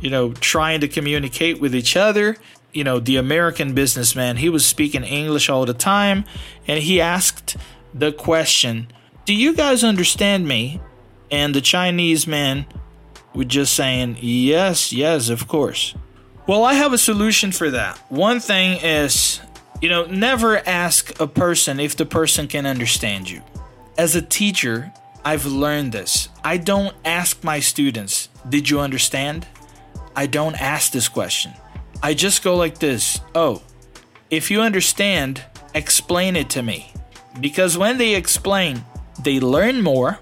you 0.00 0.08
know, 0.08 0.32
trying 0.32 0.80
to 0.80 0.88
communicate 0.88 1.60
with 1.60 1.74
each 1.74 1.96
other 1.96 2.36
you 2.72 2.84
know, 2.84 3.00
the 3.00 3.16
American 3.16 3.74
businessman, 3.74 4.36
he 4.36 4.48
was 4.48 4.64
speaking 4.64 5.02
English 5.02 5.48
all 5.48 5.64
the 5.64 5.74
time, 5.74 6.24
and 6.66 6.82
he 6.82 7.00
asked 7.00 7.56
the 7.94 8.12
question, 8.12 8.88
Do 9.28 9.34
you 9.34 9.52
guys 9.52 9.84
understand 9.84 10.48
me? 10.48 10.80
And 11.30 11.54
the 11.54 11.60
Chinese 11.60 12.26
man 12.26 12.64
was 13.34 13.44
just 13.48 13.74
saying, 13.74 14.16
Yes, 14.22 14.90
yes, 14.90 15.28
of 15.28 15.46
course. 15.46 15.94
Well, 16.46 16.64
I 16.64 16.72
have 16.72 16.94
a 16.94 16.96
solution 16.96 17.52
for 17.52 17.70
that. 17.70 17.98
One 18.10 18.40
thing 18.40 18.80
is, 18.82 19.40
you 19.82 19.90
know, 19.90 20.06
never 20.06 20.66
ask 20.66 21.20
a 21.20 21.26
person 21.26 21.78
if 21.78 21.94
the 21.94 22.06
person 22.06 22.48
can 22.48 22.64
understand 22.64 23.28
you. 23.28 23.42
As 23.98 24.14
a 24.14 24.22
teacher, 24.22 24.94
I've 25.26 25.44
learned 25.44 25.92
this. 25.92 26.30
I 26.42 26.56
don't 26.56 26.96
ask 27.04 27.44
my 27.44 27.60
students, 27.60 28.30
Did 28.48 28.70
you 28.70 28.80
understand? 28.80 29.46
I 30.16 30.24
don't 30.24 30.58
ask 30.58 30.90
this 30.90 31.06
question. 31.06 31.52
I 32.02 32.14
just 32.14 32.42
go 32.42 32.56
like 32.56 32.78
this 32.78 33.20
Oh, 33.34 33.60
if 34.30 34.50
you 34.50 34.62
understand, 34.62 35.44
explain 35.74 36.34
it 36.34 36.48
to 36.48 36.62
me. 36.62 36.94
Because 37.38 37.76
when 37.76 37.98
they 37.98 38.14
explain, 38.14 38.86
they 39.22 39.40
learn 39.40 39.82
more 39.82 40.18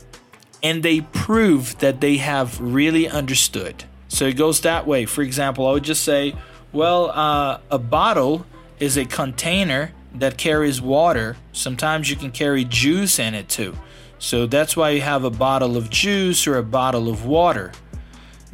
and 0.62 0.82
they 0.82 1.00
prove 1.00 1.78
that 1.78 2.00
they 2.00 2.16
have 2.16 2.60
really 2.60 3.08
understood. 3.08 3.84
So 4.08 4.26
it 4.26 4.34
goes 4.34 4.60
that 4.62 4.86
way. 4.86 5.04
For 5.04 5.22
example, 5.22 5.66
I 5.66 5.72
would 5.72 5.84
just 5.84 6.02
say, 6.02 6.34
well, 6.72 7.10
uh, 7.10 7.58
a 7.70 7.78
bottle 7.78 8.46
is 8.78 8.96
a 8.96 9.04
container 9.04 9.92
that 10.14 10.38
carries 10.38 10.80
water. 10.80 11.36
Sometimes 11.52 12.10
you 12.10 12.16
can 12.16 12.30
carry 12.30 12.64
juice 12.64 13.18
in 13.18 13.34
it 13.34 13.48
too. 13.48 13.74
So 14.18 14.46
that's 14.46 14.76
why 14.76 14.90
you 14.90 15.02
have 15.02 15.24
a 15.24 15.30
bottle 15.30 15.76
of 15.76 15.90
juice 15.90 16.46
or 16.46 16.56
a 16.56 16.62
bottle 16.62 17.08
of 17.08 17.26
water. 17.26 17.72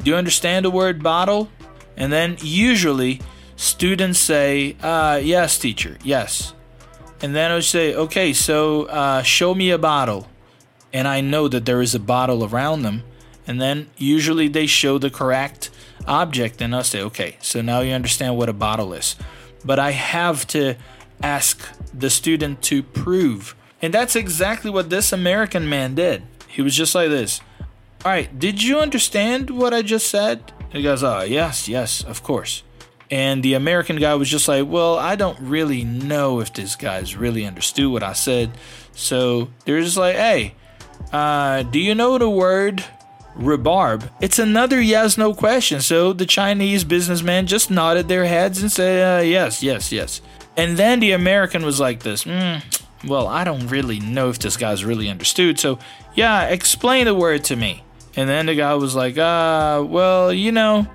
Do 0.03 0.11
you 0.11 0.17
understand 0.17 0.65
the 0.65 0.71
word 0.71 1.01
bottle? 1.01 1.49
And 1.95 2.11
then 2.11 2.37
usually 2.41 3.21
students 3.55 4.19
say, 4.19 4.75
uh, 4.81 5.21
Yes, 5.23 5.57
teacher, 5.57 5.97
yes. 6.03 6.53
And 7.21 7.33
then 7.33 7.51
I 7.51 7.55
would 7.55 7.63
say, 7.63 7.95
Okay, 7.95 8.33
so 8.33 8.83
uh, 8.83 9.21
show 9.21 9.55
me 9.55 9.71
a 9.71 9.77
bottle. 9.77 10.27
And 10.93 11.07
I 11.07 11.21
know 11.21 11.47
that 11.47 11.65
there 11.65 11.81
is 11.81 11.95
a 11.95 11.99
bottle 11.99 12.45
around 12.45 12.83
them. 12.83 13.03
And 13.45 13.59
then 13.59 13.89
usually 13.97 14.47
they 14.47 14.67
show 14.67 14.97
the 14.97 15.09
correct 15.09 15.69
object, 16.07 16.61
and 16.61 16.73
I'll 16.73 16.83
say, 16.83 17.01
Okay, 17.01 17.37
so 17.41 17.61
now 17.61 17.81
you 17.81 17.93
understand 17.93 18.37
what 18.37 18.47
a 18.47 18.53
bottle 18.53 18.93
is. 18.93 19.15
But 19.65 19.79
I 19.79 19.91
have 19.91 20.45
to 20.47 20.75
ask 21.21 21.67
the 21.93 22.09
student 22.09 22.61
to 22.63 22.83
prove. 22.83 23.55
And 23.81 23.93
that's 23.93 24.15
exactly 24.15 24.71
what 24.71 24.89
this 24.89 25.11
American 25.11 25.67
man 25.67 25.95
did. 25.95 26.23
He 26.47 26.61
was 26.61 26.75
just 26.75 26.95
like 26.95 27.09
this. 27.09 27.41
All 28.05 28.11
right, 28.11 28.37
did 28.37 28.61
you 28.61 28.79
understand 28.79 29.49
what 29.49 29.73
I 29.73 29.81
just 29.81 30.07
said? 30.07 30.51
He 30.71 30.83
goes, 30.83 31.03
Oh, 31.03 31.21
yes, 31.21 31.67
yes, 31.67 32.03
of 32.03 32.23
course. 32.23 32.63
And 33.09 33.43
the 33.43 33.53
American 33.53 33.97
guy 33.97 34.15
was 34.15 34.29
just 34.29 34.47
like, 34.47 34.67
Well, 34.67 34.97
I 34.97 35.15
don't 35.15 35.39
really 35.39 35.83
know 35.83 36.39
if 36.39 36.53
this 36.53 36.75
guy's 36.75 37.15
really 37.15 37.45
understood 37.45 37.91
what 37.91 38.03
I 38.03 38.13
said. 38.13 38.51
So 38.93 39.49
they're 39.65 39.81
just 39.81 39.97
like, 39.97 40.15
Hey, 40.15 40.55
uh, 41.13 41.63
do 41.63 41.79
you 41.79 41.95
know 41.95 42.17
the 42.17 42.29
word 42.29 42.83
rhubarb? 43.35 44.09
It's 44.19 44.39
another 44.39 44.81
yes 44.81 45.17
no 45.17 45.33
question. 45.33 45.79
So 45.79 46.11
the 46.11 46.25
Chinese 46.25 46.83
businessman 46.83 47.47
just 47.47 47.71
nodded 47.71 48.07
their 48.07 48.25
heads 48.25 48.61
and 48.61 48.71
said, 48.71 49.19
uh, 49.19 49.23
Yes, 49.23 49.63
yes, 49.63 49.91
yes. 49.91 50.21
And 50.57 50.77
then 50.77 50.99
the 50.99 51.11
American 51.11 51.63
was 51.63 51.79
like, 51.79 52.01
This, 52.01 52.25
mm, 52.25 52.61
well, 53.07 53.27
I 53.27 53.43
don't 53.43 53.67
really 53.67 53.99
know 53.99 54.29
if 54.29 54.39
this 54.39 54.57
guy's 54.57 54.83
really 54.83 55.09
understood. 55.09 55.59
So, 55.59 55.79
yeah, 56.15 56.45
explain 56.45 57.05
the 57.05 57.15
word 57.15 57.43
to 57.45 57.55
me. 57.55 57.83
And 58.15 58.29
then 58.29 58.45
the 58.45 58.55
guy 58.55 58.73
was 58.75 58.95
like, 58.95 59.17
uh, 59.17 59.83
well, 59.87 60.31
you 60.31 60.51
know, 60.51 60.87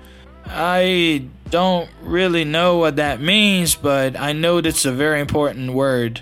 I 0.45 1.25
don't 1.49 1.89
really 2.01 2.45
know 2.45 2.77
what 2.77 2.95
that 2.95 3.19
means, 3.19 3.75
but 3.75 4.17
I 4.17 4.33
know 4.33 4.57
it's 4.57 4.85
a 4.85 4.91
very 4.91 5.19
important 5.19 5.73
word 5.73 6.21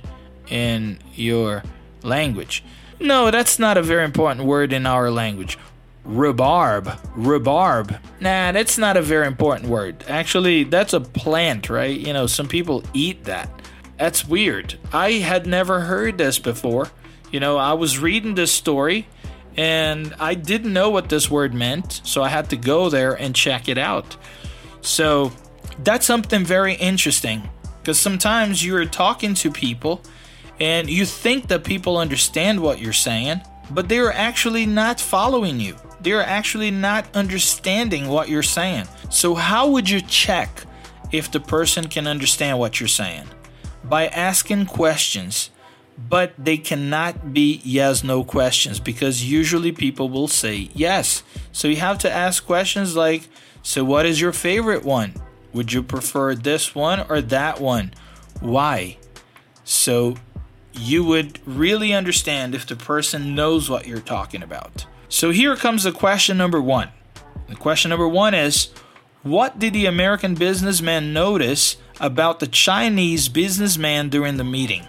in 0.50 1.00
your 1.14 1.64
language. 2.04 2.64
No, 3.00 3.32
that's 3.32 3.60
not 3.60 3.78
a 3.78 3.82
very 3.82 4.04
important 4.04 4.46
word 4.46 4.74
in 4.74 4.86
our 4.86 5.12
language. 5.12 5.58
Rhubarb. 6.04 7.00
Rhubarb. 7.16 7.92
Nah, 8.22 8.52
that's 8.54 8.78
not 8.78 8.98
a 8.98 9.02
very 9.02 9.28
important 9.28 9.70
word. 9.70 10.04
Actually, 10.08 10.64
that's 10.64 10.94
a 10.94 11.02
plant, 11.02 11.70
right? 11.70 11.98
You 11.98 12.14
know, 12.14 12.28
some 12.28 12.48
people 12.48 12.84
eat 12.94 13.26
that. 13.26 13.50
That's 13.98 14.26
weird. 14.26 14.80
I 14.94 15.14
had 15.14 15.46
never 15.46 15.82
heard 15.82 16.18
this 16.18 16.40
before. 16.40 16.90
You 17.32 17.40
know, 17.40 17.58
I 17.58 17.74
was 17.74 18.00
reading 18.00 18.36
this 18.36 18.52
story 18.52 19.08
and 19.58 20.14
I 20.20 20.36
didn't 20.36 20.72
know 20.72 20.90
what 20.90 21.10
this 21.10 21.30
word 21.30 21.54
meant, 21.54 22.02
so 22.04 22.24
I 22.24 22.30
had 22.30 22.50
to 22.52 22.58
go 22.58 22.90
there 22.90 23.14
and 23.14 23.36
check 23.36 23.68
it 23.68 23.78
out. 23.78 24.16
So 24.82 25.32
that's 25.84 26.06
something 26.06 26.46
very 26.46 26.76
interesting 26.76 27.50
because 27.82 28.00
sometimes 28.00 28.64
you're 28.64 28.86
talking 28.86 29.34
to 29.34 29.52
people 29.52 30.02
and 30.60 30.90
you 30.90 31.06
think 31.06 31.48
that 31.48 31.64
people 31.64 31.98
understand 31.98 32.60
what 32.60 32.80
you're 32.80 32.94
saying, 32.94 33.42
but 33.72 33.90
they 33.90 34.00
are 34.00 34.12
actually 34.12 34.66
not 34.66 35.00
following 35.00 35.60
you. 35.60 35.76
They 36.02 36.14
are 36.14 36.22
actually 36.22 36.72
not 36.72 37.08
understanding 37.16 38.08
what 38.08 38.30
you're 38.30 38.44
saying. 38.44 38.88
So, 39.10 39.36
how 39.36 39.70
would 39.70 39.90
you 39.90 40.02
check 40.02 40.64
if 41.12 41.32
the 41.32 41.40
person 41.40 41.88
can 41.88 42.08
understand 42.08 42.60
what 42.60 42.80
you're 42.80 42.88
saying? 42.88 43.28
By 43.84 44.08
asking 44.08 44.68
questions 44.68 45.50
but 45.98 46.34
they 46.38 46.58
cannot 46.58 47.34
be 47.34 47.60
yes 47.64 48.04
no 48.04 48.24
questions 48.24 48.80
because 48.80 49.30
usually 49.30 49.72
people 49.72 50.10
will 50.10 50.28
say 50.28 50.70
yes. 50.74 51.24
So 51.52 51.68
you 51.68 51.78
have 51.78 51.98
to 52.00 52.12
ask 52.12 52.46
questions 52.46 52.96
like 52.96 53.28
so 53.64 53.84
what 53.84 54.06
is 54.06 54.22
your 54.22 54.32
favorite 54.32 54.86
one? 54.86 55.14
Would 55.54 55.74
you 55.74 55.82
prefer 55.82 56.36
this 56.36 56.76
one 56.76 57.06
or 57.10 57.22
that 57.22 57.60
one? 57.60 57.94
Why? 58.40 58.98
So 59.64 60.16
you 60.78 61.04
would 61.04 61.40
really 61.48 61.94
understand 61.94 62.56
if 62.56 62.66
the 62.66 62.76
person 62.76 63.36
knows 63.36 63.70
what 63.70 63.88
you're 63.88 64.00
talking 64.00 64.44
about. 64.44 64.86
So 65.10 65.32
here 65.32 65.56
comes 65.56 65.84
the 65.84 65.92
question 65.92 66.38
number 66.38 66.62
1. 66.62 66.90
The 67.50 67.56
question 67.56 67.90
number 67.90 68.08
1 68.08 68.34
is 68.34 68.70
what 69.24 69.60
did 69.60 69.74
the 69.74 69.86
American 69.86 70.36
businessman 70.36 71.14
notice 71.14 71.78
about 72.00 72.40
the 72.40 72.48
Chinese 72.48 73.30
businessman 73.30 74.10
during 74.10 74.38
the 74.38 74.44
meeting? 74.44 74.84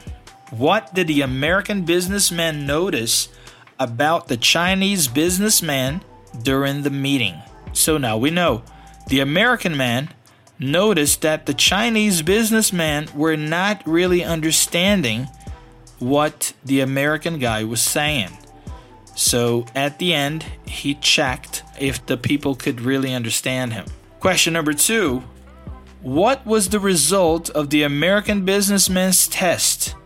What 0.51 0.95
did 0.95 1.07
the 1.07 1.23
American 1.23 1.85
businessman 1.85 2.67
notice 2.67 3.29
about 3.79 4.29
the 4.29 4.37
Chinese 4.37 5.09
businessman 5.09 6.01
during 6.43 6.83
the 6.83 6.91
meeting. 6.91 7.37
So 7.73 7.99
now 7.99 8.17
we 8.17 8.31
know 8.31 8.63
the 9.09 9.21
American 9.21 9.77
man 9.77 10.11
noticed 10.59 11.23
that 11.23 11.47
the 11.47 11.55
Chinese 11.55 12.23
businessmen 12.23 13.09
were 13.15 13.37
not 13.37 13.83
really 13.87 14.25
understanding 14.25 15.29
what 15.99 16.53
the 16.65 16.81
American 16.81 17.39
guy 17.39 17.65
was 17.65 17.83
saying. 17.83 18.31
So 19.15 19.67
at 19.75 19.99
the 19.99 20.15
end, 20.15 20.45
he 20.65 20.95
checked 20.95 21.65
if 21.81 22.07
the 22.07 22.17
people 22.17 22.55
could 22.55 22.81
really 22.81 23.13
understand 23.13 23.73
him. 23.73 23.87
Question 24.21 24.53
number 24.53 24.73
two 24.73 25.25
What 26.03 26.47
was 26.47 26.69
the 26.69 26.81
result 26.81 27.51
of 27.51 27.71
the 27.71 27.83
American 27.83 28.45
businessman's 28.45 29.27
test 29.27 29.97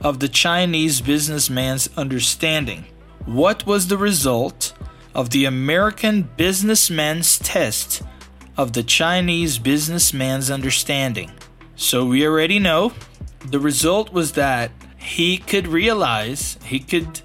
of 0.00 0.20
the 0.20 0.28
Chinese 0.28 1.00
businessman's 1.00 1.88
understanding? 1.96 2.86
What 3.26 3.66
was 3.66 3.88
the 3.88 3.98
result 3.98 4.72
of 5.14 5.30
the 5.30 5.44
American 5.44 6.22
businessman's 6.36 7.38
test 7.38 8.02
of 8.56 8.72
the 8.72 8.82
Chinese 8.82 9.58
businessman's 9.58 10.50
understanding? 10.50 11.30
So 11.76 12.06
we 12.06 12.26
already 12.26 12.58
know 12.58 12.92
the 13.44 13.60
result 13.60 14.12
was 14.12 14.32
that 14.32 14.70
he 15.02 15.38
could 15.38 15.66
realize, 15.66 16.58
he 16.64 16.78
could 16.78 17.20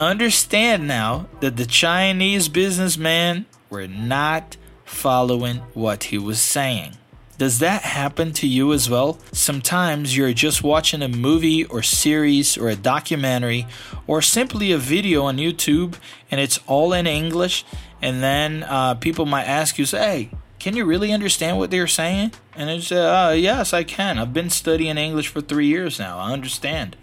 understand 0.00 0.86
now 0.86 1.26
that 1.40 1.56
the 1.56 1.66
Chinese 1.66 2.48
businessmen 2.48 3.46
were 3.70 3.86
not 3.86 4.56
following 4.84 5.58
what 5.74 6.04
he 6.04 6.18
was 6.18 6.40
saying. 6.40 6.96
Does 7.36 7.58
that 7.58 7.82
happen 7.82 8.32
to 8.34 8.46
you 8.46 8.72
as 8.72 8.88
well? 8.88 9.18
Sometimes 9.32 10.16
you're 10.16 10.32
just 10.32 10.62
watching 10.62 11.02
a 11.02 11.08
movie 11.08 11.64
or 11.64 11.82
series 11.82 12.56
or 12.56 12.68
a 12.68 12.76
documentary 12.76 13.66
or 14.06 14.22
simply 14.22 14.70
a 14.70 14.78
video 14.78 15.24
on 15.24 15.38
YouTube 15.38 15.96
and 16.30 16.40
it's 16.40 16.60
all 16.66 16.92
in 16.92 17.06
English, 17.06 17.64
and 18.00 18.22
then 18.22 18.62
uh, 18.64 18.94
people 18.94 19.26
might 19.26 19.44
ask 19.44 19.78
you, 19.78 19.86
say, 19.86 19.98
hey, 19.98 20.30
can 20.58 20.76
you 20.76 20.84
really 20.84 21.12
understand 21.12 21.58
what 21.58 21.70
they're 21.70 21.86
saying? 21.86 22.32
And 22.54 22.70
you 22.70 22.80
say, 22.80 23.04
uh, 23.04 23.32
yes, 23.32 23.72
I 23.72 23.84
can. 23.84 24.18
I've 24.18 24.32
been 24.32 24.50
studying 24.50 24.96
English 24.96 25.28
for 25.28 25.40
three 25.40 25.66
years 25.66 25.98
now. 25.98 26.18
I 26.18 26.32
understand. 26.32 26.96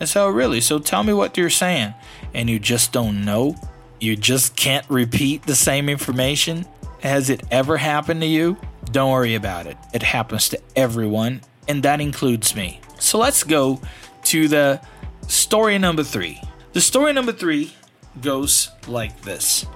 And 0.00 0.08
so, 0.08 0.28
really, 0.28 0.60
so 0.60 0.78
tell 0.78 1.02
me 1.02 1.12
what 1.12 1.36
you're 1.36 1.50
saying. 1.50 1.94
And 2.34 2.50
you 2.50 2.58
just 2.58 2.92
don't 2.92 3.24
know? 3.24 3.56
You 4.00 4.16
just 4.16 4.56
can't 4.56 4.88
repeat 4.90 5.44
the 5.44 5.54
same 5.54 5.88
information? 5.88 6.66
Has 7.00 7.30
it 7.30 7.42
ever 7.50 7.76
happened 7.76 8.20
to 8.22 8.26
you? 8.26 8.56
Don't 8.90 9.10
worry 9.10 9.34
about 9.34 9.66
it. 9.66 9.76
It 9.92 10.02
happens 10.02 10.48
to 10.50 10.60
everyone, 10.76 11.40
and 11.68 11.82
that 11.82 12.00
includes 12.00 12.54
me. 12.54 12.80
So 12.98 13.18
let's 13.18 13.42
go 13.44 13.80
to 14.24 14.48
the 14.48 14.80
story 15.28 15.78
number 15.78 16.02
three. 16.02 16.40
The 16.72 16.80
story 16.80 17.12
number 17.12 17.32
three 17.32 17.72
goes 18.20 18.70
like 18.86 19.22
this 19.22 19.66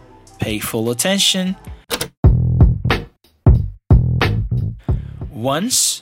Pay 0.41 0.59
full 0.59 0.91
attention. 0.91 1.57
Once, 5.31 5.98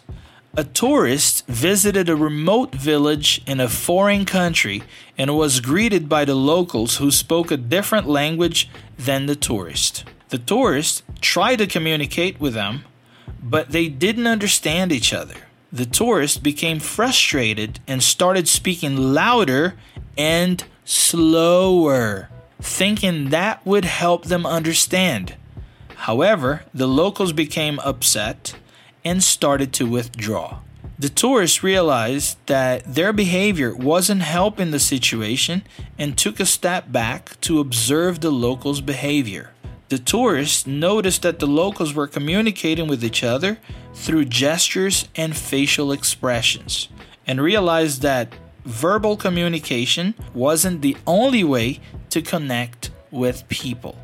a 0.57 0.65
tourist 0.65 1.47
visited 1.47 2.09
a 2.09 2.17
remote 2.17 2.75
village 2.75 3.43
in 3.47 3.61
a 3.61 3.69
foreign 3.69 4.25
country 4.25 4.83
and 5.19 5.37
was 5.37 5.61
greeted 5.61 6.09
by 6.09 6.25
the 6.25 6.35
locals 6.35 6.97
who 6.97 7.11
spoke 7.11 7.51
a 7.51 7.59
different 7.59 8.09
language 8.09 8.71
than 8.99 9.27
the 9.27 9.37
tourist. 9.37 10.05
The 10.31 10.39
tourist 10.39 11.03
tried 11.21 11.57
to 11.57 11.67
communicate 11.67 12.41
with 12.41 12.55
them, 12.55 12.85
but 13.43 13.71
they 13.71 13.89
didn't 13.89 14.27
understand 14.27 14.93
each 14.93 15.13
other. 15.13 15.35
The 15.71 15.85
tourist 15.85 16.43
became 16.43 16.81
frustrated 16.81 17.81
and 17.87 18.03
started 18.03 18.49
speaking 18.49 18.97
louder 18.97 19.75
and 20.17 20.65
slower, 20.87 22.31
thinking 22.63 23.29
that 23.29 23.65
would 23.67 23.85
help 23.85 24.25
them 24.25 24.47
understand. 24.47 25.35
However, 25.97 26.63
the 26.73 26.89
locals 26.89 27.35
became 27.35 27.79
upset 27.81 28.55
and 29.07 29.23
started 29.23 29.73
to 29.73 29.87
withdraw. 29.87 30.59
The 30.99 31.09
tourists 31.09 31.63
realized 31.63 32.39
that 32.47 32.97
their 32.97 33.13
behavior 33.13 33.73
wasn't 33.73 34.23
helping 34.23 34.73
the 34.73 34.81
situation 34.81 35.63
and 35.97 36.19
took 36.19 36.41
a 36.41 36.47
step 36.59 36.91
back 36.91 37.41
to 37.43 37.61
observe 37.61 38.19
the 38.19 38.33
locals' 38.33 38.81
behavior. 38.81 39.53
The 39.91 40.01
tourists 40.01 40.67
noticed 40.67 41.23
that 41.23 41.39
the 41.39 41.47
locals 41.47 41.95
were 41.95 42.09
communicating 42.09 42.89
with 42.89 43.05
each 43.05 43.23
other 43.23 43.59
through 43.95 44.25
gestures 44.25 45.09
and 45.15 45.37
facial 45.37 45.93
expressions 45.93 46.89
and 47.29 47.41
realized 47.41 48.03
that 48.03 48.35
verbal 48.65 49.17
communication 49.17 50.15
wasn't 50.35 50.83
the 50.83 50.97
only 51.07 51.45
way 51.45 51.79
to 52.11 52.21
connect 52.21 52.91
with 53.13 53.49
people. 53.49 53.97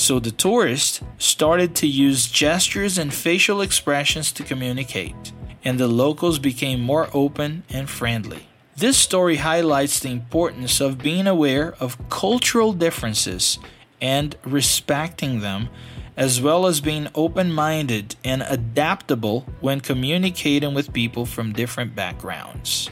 So 0.00 0.18
the 0.18 0.30
tourists 0.30 1.02
started 1.18 1.74
to 1.76 1.86
use 1.86 2.26
gestures 2.26 2.96
and 2.96 3.12
facial 3.12 3.60
expressions 3.60 4.32
to 4.32 4.42
communicate, 4.42 5.34
and 5.62 5.78
the 5.78 5.88
locals 5.88 6.38
became 6.38 6.80
more 6.80 7.10
open 7.12 7.64
and 7.68 7.86
friendly. 7.86 8.48
This 8.74 8.96
story 8.96 9.36
highlights 9.36 10.00
the 10.00 10.10
importance 10.10 10.80
of 10.80 10.96
being 10.96 11.26
aware 11.26 11.74
of 11.80 11.98
cultural 12.08 12.72
differences 12.72 13.58
and 14.00 14.36
respecting 14.42 15.40
them, 15.40 15.68
as 16.16 16.40
well 16.40 16.66
as 16.66 16.80
being 16.80 17.08
open 17.14 17.52
minded 17.52 18.16
and 18.24 18.40
adaptable 18.48 19.44
when 19.60 19.80
communicating 19.80 20.72
with 20.72 20.94
people 20.94 21.26
from 21.26 21.52
different 21.52 21.94
backgrounds. 21.94 22.88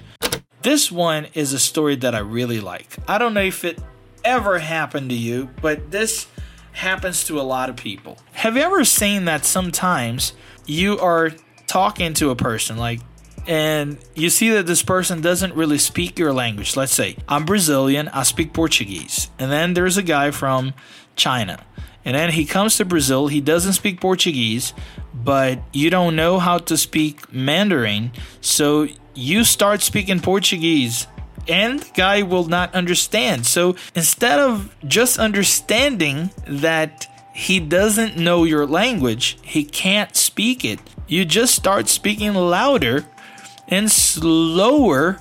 This 0.61 0.92
one 0.92 1.29
is 1.33 1.55
a 1.55 1.59
story 1.59 1.97
that 1.97 2.14
I 2.14 2.18
really 2.18 2.61
like. 2.61 2.99
I 3.09 3.16
don't 3.16 3.33
know 3.33 3.40
if 3.40 3.64
it 3.64 3.79
ever 4.25 4.59
happened 4.59 5.09
to 5.09 5.16
you, 5.16 5.49
but 5.62 5.90
this 5.90 6.27
happens 6.72 7.24
to 7.24 7.40
a 7.40 7.42
lot 7.42 7.68
of 7.68 7.76
people. 7.76 8.18
Have 8.33 8.57
you 8.57 8.62
ever 8.62 8.85
seen 8.85 9.24
that 9.24 9.44
sometimes 9.44 10.33
you 10.66 10.98
are 10.98 11.33
talking 11.66 12.14
to 12.14 12.31
a 12.31 12.37
person 12.37 12.76
like 12.76 13.00
and 13.46 13.96
you 14.14 14.28
see 14.28 14.50
that 14.50 14.66
this 14.66 14.83
person 14.83 15.22
doesn't 15.22 15.54
really 15.54 15.78
speak 15.78 16.18
your 16.18 16.35
language. 16.35 16.76
Let's 16.76 16.92
say 16.92 17.16
I'm 17.26 17.46
Brazilian, 17.46 18.09
I 18.09 18.22
speak 18.22 18.52
Portuguese. 18.52 19.31
And 19.38 19.50
then 19.50 19.72
there's 19.72 19.96
a 19.96 20.02
guy 20.02 20.31
from 20.31 20.74
China. 21.16 21.64
And 22.04 22.14
then 22.14 22.31
he 22.31 22.44
comes 22.44 22.76
to 22.76 22.85
Brazil, 22.85 23.28
he 23.28 23.40
doesn't 23.40 23.72
speak 23.72 24.00
Portuguese, 24.00 24.74
but 25.14 25.61
you 25.72 25.90
don't 25.90 26.14
know 26.14 26.38
how 26.38 26.59
to 26.59 26.76
speak 26.76 27.33
Mandarin, 27.33 28.12
so 28.40 28.87
you 29.14 29.44
start 29.44 29.83
speaking 29.83 30.20
Portuguese 30.20 31.07
and 31.48 31.80
the 31.80 31.90
guy 31.94 32.22
will 32.22 32.44
not 32.44 32.74
understand. 32.74 33.46
So 33.46 33.76
instead 33.94 34.38
of 34.38 34.74
just 34.87 35.18
understanding 35.18 36.30
that 36.46 37.06
he 37.34 37.61
doesn't 37.61 38.16
know 38.16 38.44
your 38.44 38.66
language, 38.66 39.38
he 39.42 39.64
can't 39.64 40.16
speak 40.16 40.64
it, 40.64 40.80
you 41.06 41.24
just 41.24 41.54
start 41.54 41.88
speaking 41.88 42.34
louder 42.34 43.06
and 43.68 43.90
slower 43.90 45.20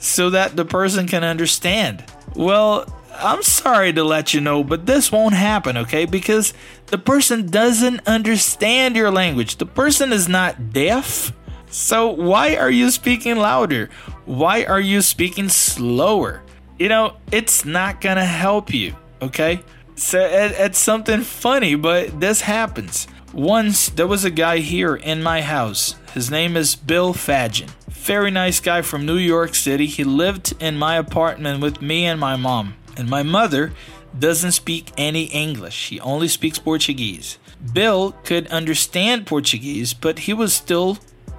so 0.00 0.30
that 0.30 0.56
the 0.56 0.64
person 0.64 1.06
can 1.06 1.24
understand. 1.24 2.04
Well, 2.34 2.86
I'm 3.20 3.42
sorry 3.42 3.92
to 3.94 4.04
let 4.04 4.32
you 4.32 4.40
know, 4.40 4.62
but 4.62 4.86
this 4.86 5.10
won't 5.10 5.34
happen, 5.34 5.76
okay? 5.76 6.04
Because 6.04 6.54
the 6.86 6.98
person 6.98 7.46
doesn't 7.46 8.06
understand 8.06 8.94
your 8.94 9.10
language. 9.10 9.56
The 9.56 9.66
person 9.66 10.12
is 10.12 10.28
not 10.28 10.72
deaf. 10.72 11.32
So 11.70 12.08
why 12.08 12.56
are 12.56 12.70
you 12.70 12.90
speaking 12.90 13.36
louder? 13.36 13.90
Why 14.28 14.64
are 14.64 14.78
you 14.78 15.00
speaking 15.00 15.48
slower? 15.48 16.42
You 16.78 16.90
know, 16.90 17.16
it's 17.32 17.64
not 17.64 18.02
gonna 18.02 18.26
help 18.26 18.74
you, 18.74 18.94
okay? 19.22 19.62
So 19.94 20.20
it, 20.20 20.52
it's 20.52 20.78
something 20.78 21.22
funny, 21.22 21.76
but 21.76 22.20
this 22.20 22.42
happens. 22.42 23.06
Once 23.32 23.88
there 23.88 24.06
was 24.06 24.26
a 24.26 24.30
guy 24.30 24.58
here 24.58 24.94
in 24.94 25.22
my 25.22 25.40
house. 25.40 25.94
His 26.12 26.30
name 26.30 26.58
is 26.58 26.76
Bill 26.76 27.14
Fadgen. 27.14 27.70
Very 27.88 28.30
nice 28.30 28.60
guy 28.60 28.82
from 28.82 29.06
New 29.06 29.16
York 29.16 29.54
City. 29.54 29.86
He 29.86 30.04
lived 30.04 30.52
in 30.60 30.76
my 30.76 30.96
apartment 30.96 31.62
with 31.62 31.80
me 31.80 32.04
and 32.04 32.20
my 32.20 32.36
mom. 32.36 32.74
And 32.98 33.08
my 33.08 33.22
mother 33.22 33.72
doesn't 34.18 34.52
speak 34.52 34.92
any 34.98 35.24
English, 35.24 35.74
she 35.74 36.00
only 36.00 36.28
speaks 36.28 36.58
Portuguese. 36.58 37.38
Bill 37.72 38.12
could 38.24 38.46
understand 38.48 39.26
Portuguese, 39.26 39.94
but 39.94 40.20
he 40.20 40.34
was 40.34 40.52
still 40.52 40.98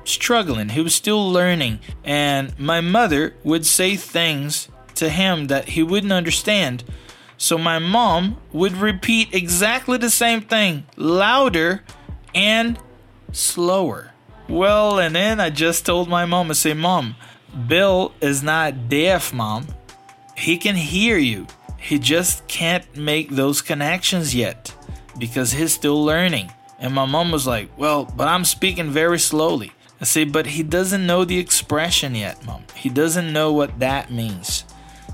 struggling. 0.09 0.69
He 0.69 0.81
was 0.81 0.95
still 0.95 1.31
learning. 1.31 1.79
And 2.03 2.57
my 2.59 2.81
mother 2.81 3.35
would 3.43 3.65
say 3.65 3.95
things 3.95 4.69
to 4.95 5.09
him 5.09 5.47
that 5.47 5.69
he 5.69 5.83
wouldn't 5.83 6.13
understand. 6.13 6.83
So 7.37 7.57
my 7.57 7.79
mom 7.79 8.37
would 8.51 8.73
repeat 8.73 9.33
exactly 9.33 9.97
the 9.97 10.09
same 10.09 10.41
thing, 10.41 10.85
louder 10.97 11.83
and 12.35 12.77
slower. 13.31 14.11
Well, 14.49 14.99
and 14.99 15.15
then 15.15 15.39
I 15.39 15.49
just 15.49 15.85
told 15.85 16.09
my 16.09 16.25
mom, 16.25 16.49
I 16.49 16.53
say, 16.53 16.73
Mom, 16.73 17.15
Bill 17.67 18.13
is 18.19 18.43
not 18.43 18.89
deaf, 18.89 19.31
Mom. 19.31 19.67
He 20.35 20.57
can 20.57 20.75
hear 20.75 21.17
you. 21.17 21.47
He 21.77 21.97
just 21.97 22.47
can't 22.47 22.95
make 22.95 23.29
those 23.29 23.61
connections 23.61 24.35
yet 24.35 24.75
because 25.17 25.53
he's 25.53 25.73
still 25.73 26.03
learning. 26.03 26.51
And 26.79 26.93
my 26.93 27.05
mom 27.05 27.31
was 27.31 27.45
like, 27.45 27.69
Well, 27.77 28.05
but 28.05 28.27
I'm 28.27 28.45
speaking 28.45 28.89
very 28.89 29.19
slowly. 29.19 29.71
I 30.01 30.05
say, 30.05 30.23
but 30.23 30.47
he 30.47 30.63
doesn't 30.63 31.05
know 31.05 31.25
the 31.25 31.37
expression 31.37 32.15
yet, 32.15 32.45
mom. 32.45 32.63
He 32.75 32.89
doesn't 32.89 33.33
know 33.33 33.51
what 33.51 33.79
that 33.79 34.11
means. 34.11 34.63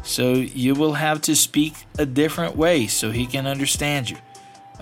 So 0.03 0.33
you 0.33 0.75
will 0.75 0.93
have 0.93 1.21
to 1.21 1.35
speak 1.35 1.73
a 1.97 2.05
different 2.05 2.55
way 2.55 2.85
so 2.85 3.09
he 3.09 3.25
can 3.25 3.47
understand 3.47 4.09
you. 4.09 4.17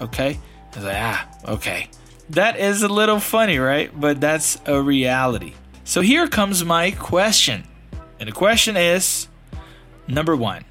Okay? 0.02 0.40
I 0.76 0.80
like, 0.80 0.98
ah, 0.98 1.30
okay. 1.48 1.90
That 2.30 2.60
is 2.60 2.84
a 2.84 2.88
little 2.88 3.20
funny, 3.20 3.58
right? 3.58 3.90
But 3.98 4.20
that's 4.20 4.60
a 4.66 4.82
reality. 4.82 5.54
So 5.86 6.02
here 6.02 6.28
comes 6.28 6.66
my 6.66 6.92
question. 6.92 7.64
And 8.20 8.28
the 8.28 8.34
question 8.34 8.76
is 8.76 9.28
number 10.08 10.36
one, 10.36 10.66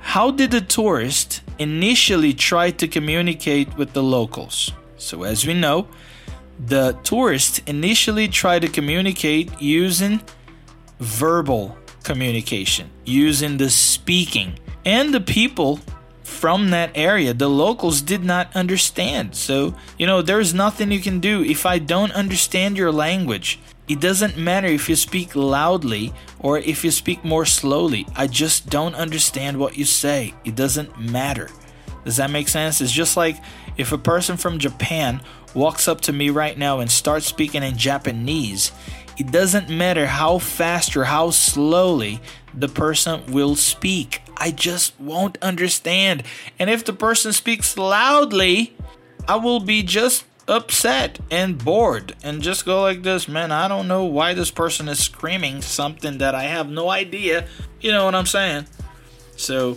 how 0.00 0.30
did 0.30 0.52
the 0.52 0.60
tourist 0.60 1.42
initially 1.58 2.32
try 2.32 2.70
to 2.70 2.86
communicate 2.86 3.76
with 3.76 3.92
the 3.92 4.02
locals? 4.02 4.72
So, 4.96 5.22
as 5.22 5.46
we 5.46 5.54
know, 5.54 5.88
the 6.58 6.98
tourist 7.04 7.60
initially 7.66 8.28
tried 8.28 8.62
to 8.62 8.68
communicate 8.68 9.60
using 9.60 10.20
verbal 10.98 11.76
communication, 12.02 12.90
using 13.04 13.56
the 13.56 13.70
speaking. 13.70 14.58
And 14.84 15.12
the 15.12 15.20
people 15.20 15.80
from 16.22 16.70
that 16.70 16.90
area, 16.94 17.34
the 17.34 17.48
locals 17.48 18.02
did 18.02 18.24
not 18.24 18.54
understand. 18.54 19.34
So, 19.34 19.74
you 19.98 20.06
know, 20.06 20.22
there's 20.22 20.54
nothing 20.54 20.90
you 20.90 21.00
can 21.00 21.20
do. 21.20 21.42
If 21.42 21.66
I 21.66 21.78
don't 21.78 22.12
understand 22.12 22.76
your 22.76 22.92
language, 22.92 23.58
it 23.88 24.00
doesn't 24.00 24.36
matter 24.36 24.68
if 24.68 24.88
you 24.88 24.96
speak 24.96 25.34
loudly 25.34 26.12
or 26.38 26.58
if 26.58 26.84
you 26.84 26.90
speak 26.90 27.24
more 27.24 27.46
slowly. 27.46 28.06
I 28.14 28.26
just 28.26 28.68
don't 28.68 28.94
understand 28.94 29.58
what 29.58 29.78
you 29.78 29.84
say. 29.84 30.34
It 30.44 30.54
doesn't 30.54 31.00
matter. 31.00 31.48
Does 32.04 32.16
that 32.16 32.30
make 32.30 32.48
sense? 32.48 32.80
It's 32.80 32.92
just 32.92 33.16
like 33.16 33.36
if 33.76 33.92
a 33.92 33.98
person 33.98 34.36
from 34.36 34.58
Japan 34.58 35.20
walks 35.58 35.88
up 35.88 36.00
to 36.02 36.12
me 36.12 36.30
right 36.30 36.56
now 36.56 36.78
and 36.78 36.90
starts 36.90 37.26
speaking 37.26 37.62
in 37.62 37.76
Japanese, 37.76 38.72
it 39.18 39.32
doesn't 39.32 39.68
matter 39.68 40.06
how 40.06 40.38
fast 40.38 40.96
or 40.96 41.04
how 41.04 41.30
slowly 41.30 42.20
the 42.54 42.68
person 42.68 43.20
will 43.26 43.56
speak. 43.56 44.22
I 44.36 44.52
just 44.52 44.98
won't 45.00 45.36
understand. 45.42 46.22
And 46.58 46.70
if 46.70 46.84
the 46.84 46.92
person 46.92 47.32
speaks 47.32 47.76
loudly, 47.76 48.76
I 49.26 49.36
will 49.36 49.60
be 49.60 49.82
just 49.82 50.24
upset 50.46 51.18
and 51.30 51.62
bored 51.62 52.14
and 52.22 52.40
just 52.40 52.64
go 52.64 52.80
like 52.80 53.02
this 53.02 53.28
man 53.28 53.52
i 53.52 53.68
don't 53.68 53.86
know 53.86 54.04
why 54.04 54.32
this 54.32 54.50
person 54.50 54.88
is 54.88 54.98
screaming 54.98 55.60
something 55.60 56.16
that 56.16 56.34
i 56.34 56.44
have 56.44 56.70
no 56.70 56.88
idea 56.88 57.46
you 57.82 57.92
know 57.92 58.06
what 58.06 58.14
i'm 58.14 58.24
saying 58.24 58.66
so 59.36 59.76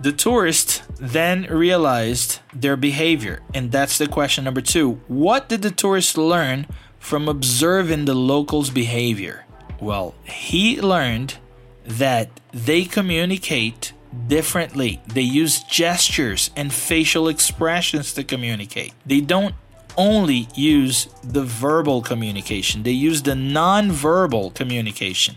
the 0.00 0.12
tourist 0.12 0.82
then 0.98 1.44
realized 1.44 2.40
their 2.54 2.76
behavior, 2.76 3.42
and 3.52 3.72
that's 3.72 3.98
the 3.98 4.06
question 4.06 4.44
number 4.44 4.60
two. 4.60 5.00
What 5.08 5.48
did 5.48 5.62
the 5.62 5.70
tourist 5.70 6.16
learn 6.16 6.66
from 6.98 7.28
observing 7.28 8.04
the 8.04 8.14
locals' 8.14 8.70
behavior? 8.70 9.44
Well, 9.80 10.14
he 10.24 10.80
learned 10.80 11.38
that 11.84 12.40
they 12.52 12.84
communicate 12.84 13.92
differently. 14.26 15.00
They 15.06 15.22
use 15.22 15.62
gestures 15.64 16.50
and 16.56 16.72
facial 16.72 17.28
expressions 17.28 18.12
to 18.14 18.24
communicate. 18.24 18.94
They 19.06 19.20
don't 19.20 19.54
only 19.96 20.48
use 20.54 21.08
the 21.24 21.42
verbal 21.42 22.02
communication, 22.02 22.84
they 22.84 22.92
use 22.92 23.22
the 23.22 23.34
non-verbal 23.34 24.52
communication, 24.52 25.36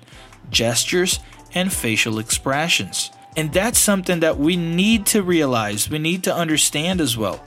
gestures 0.52 1.20
and 1.54 1.74
facial 1.74 2.20
expressions. 2.20 3.10
And 3.38 3.54
that's 3.54 3.80
something 3.80 4.20
that 4.20 4.38
we 4.38 4.58
need 4.58 5.06
to 5.08 5.24
realize, 5.24 5.90
we 5.90 6.00
need 6.00 6.24
to 6.26 6.36
understand 6.36 7.00
as 7.00 7.18
well. 7.18 7.38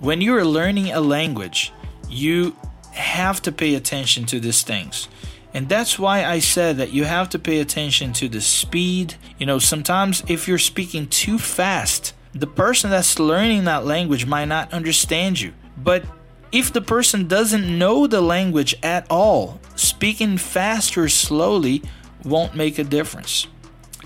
When 0.00 0.20
you're 0.20 0.44
learning 0.44 0.90
a 0.90 1.00
language, 1.00 1.72
you 2.08 2.56
have 2.92 3.40
to 3.42 3.52
pay 3.52 3.74
attention 3.74 4.26
to 4.26 4.40
these 4.40 4.62
things. 4.62 5.08
And 5.54 5.68
that's 5.68 5.98
why 5.98 6.24
I 6.24 6.38
said 6.38 6.78
that 6.78 6.92
you 6.92 7.04
have 7.04 7.28
to 7.30 7.38
pay 7.38 7.60
attention 7.60 8.12
to 8.14 8.28
the 8.28 8.40
speed. 8.40 9.14
You 9.38 9.46
know, 9.46 9.58
sometimes 9.58 10.22
if 10.26 10.48
you're 10.48 10.58
speaking 10.58 11.06
too 11.08 11.38
fast, 11.38 12.14
the 12.32 12.46
person 12.46 12.90
that's 12.90 13.18
learning 13.18 13.64
that 13.64 13.84
language 13.84 14.26
might 14.26 14.46
not 14.46 14.72
understand 14.72 15.40
you. 15.40 15.52
But 15.76 16.04
if 16.50 16.72
the 16.72 16.80
person 16.80 17.28
doesn't 17.28 17.78
know 17.78 18.06
the 18.06 18.20
language 18.20 18.74
at 18.82 19.06
all, 19.10 19.60
speaking 19.76 20.38
fast 20.38 20.96
or 20.96 21.08
slowly 21.08 21.82
won't 22.24 22.56
make 22.56 22.78
a 22.78 22.84
difference. 22.84 23.46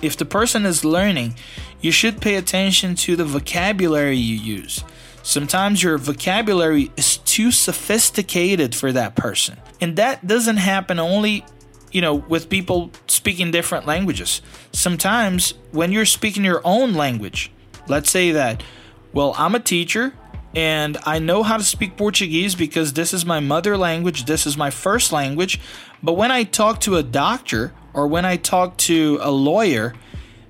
If 0.07 0.16
the 0.16 0.25
person 0.25 0.64
is 0.64 0.85
learning, 0.85 1.35
you 1.81 1.90
should 1.90 2.21
pay 2.21 2.37
attention 2.37 2.95
to 2.95 3.16
the 3.16 3.25
vocabulary 3.25 4.16
you 4.16 4.37
use. 4.37 4.85
Sometimes 5.25 5.83
your 5.83 5.99
vocabulary 5.99 6.92
is 6.97 7.16
too 7.16 7.51
sophisticated 7.51 8.73
for 8.73 8.92
that 8.92 9.16
person. 9.16 9.57
And 9.81 9.97
that 9.97 10.25
doesn't 10.25 10.59
happen 10.59 11.01
only, 11.01 11.45
you 11.90 12.01
know, 12.01 12.14
with 12.14 12.49
people 12.49 12.92
speaking 13.09 13.51
different 13.51 13.85
languages. 13.85 14.42
Sometimes 14.73 15.55
when 15.73 15.90
you're 15.90 16.07
speaking 16.07 16.45
your 16.45 16.62
own 16.64 16.95
language, 16.95 17.51
let's 17.88 18.09
say 18.09 18.31
that, 18.31 18.62
well, 19.12 19.35
I'm 19.37 19.57
a 19.57 19.61
teacher 19.61 20.14
and 20.57 20.97
I 21.05 21.19
know 21.19 21.42
how 21.42 21.59
to 21.59 21.62
speak 21.62 21.99
Portuguese 21.99 22.55
because 22.55 22.95
this 22.95 23.12
is 23.12 23.27
my 23.27 23.40
mother 23.40 23.77
language, 23.77 24.25
this 24.25 24.47
is 24.47 24.57
my 24.57 24.71
first 24.71 25.12
language. 25.12 25.61
But 26.03 26.14
when 26.14 26.31
I 26.31 26.45
talk 26.45 26.81
to 26.81 26.97
a 26.97 27.03
doctor 27.03 27.75
or 27.92 28.07
when 28.07 28.25
I 28.25 28.37
talk 28.37 28.79
to 28.79 29.19
a 29.21 29.31
lawyer, 29.31 29.95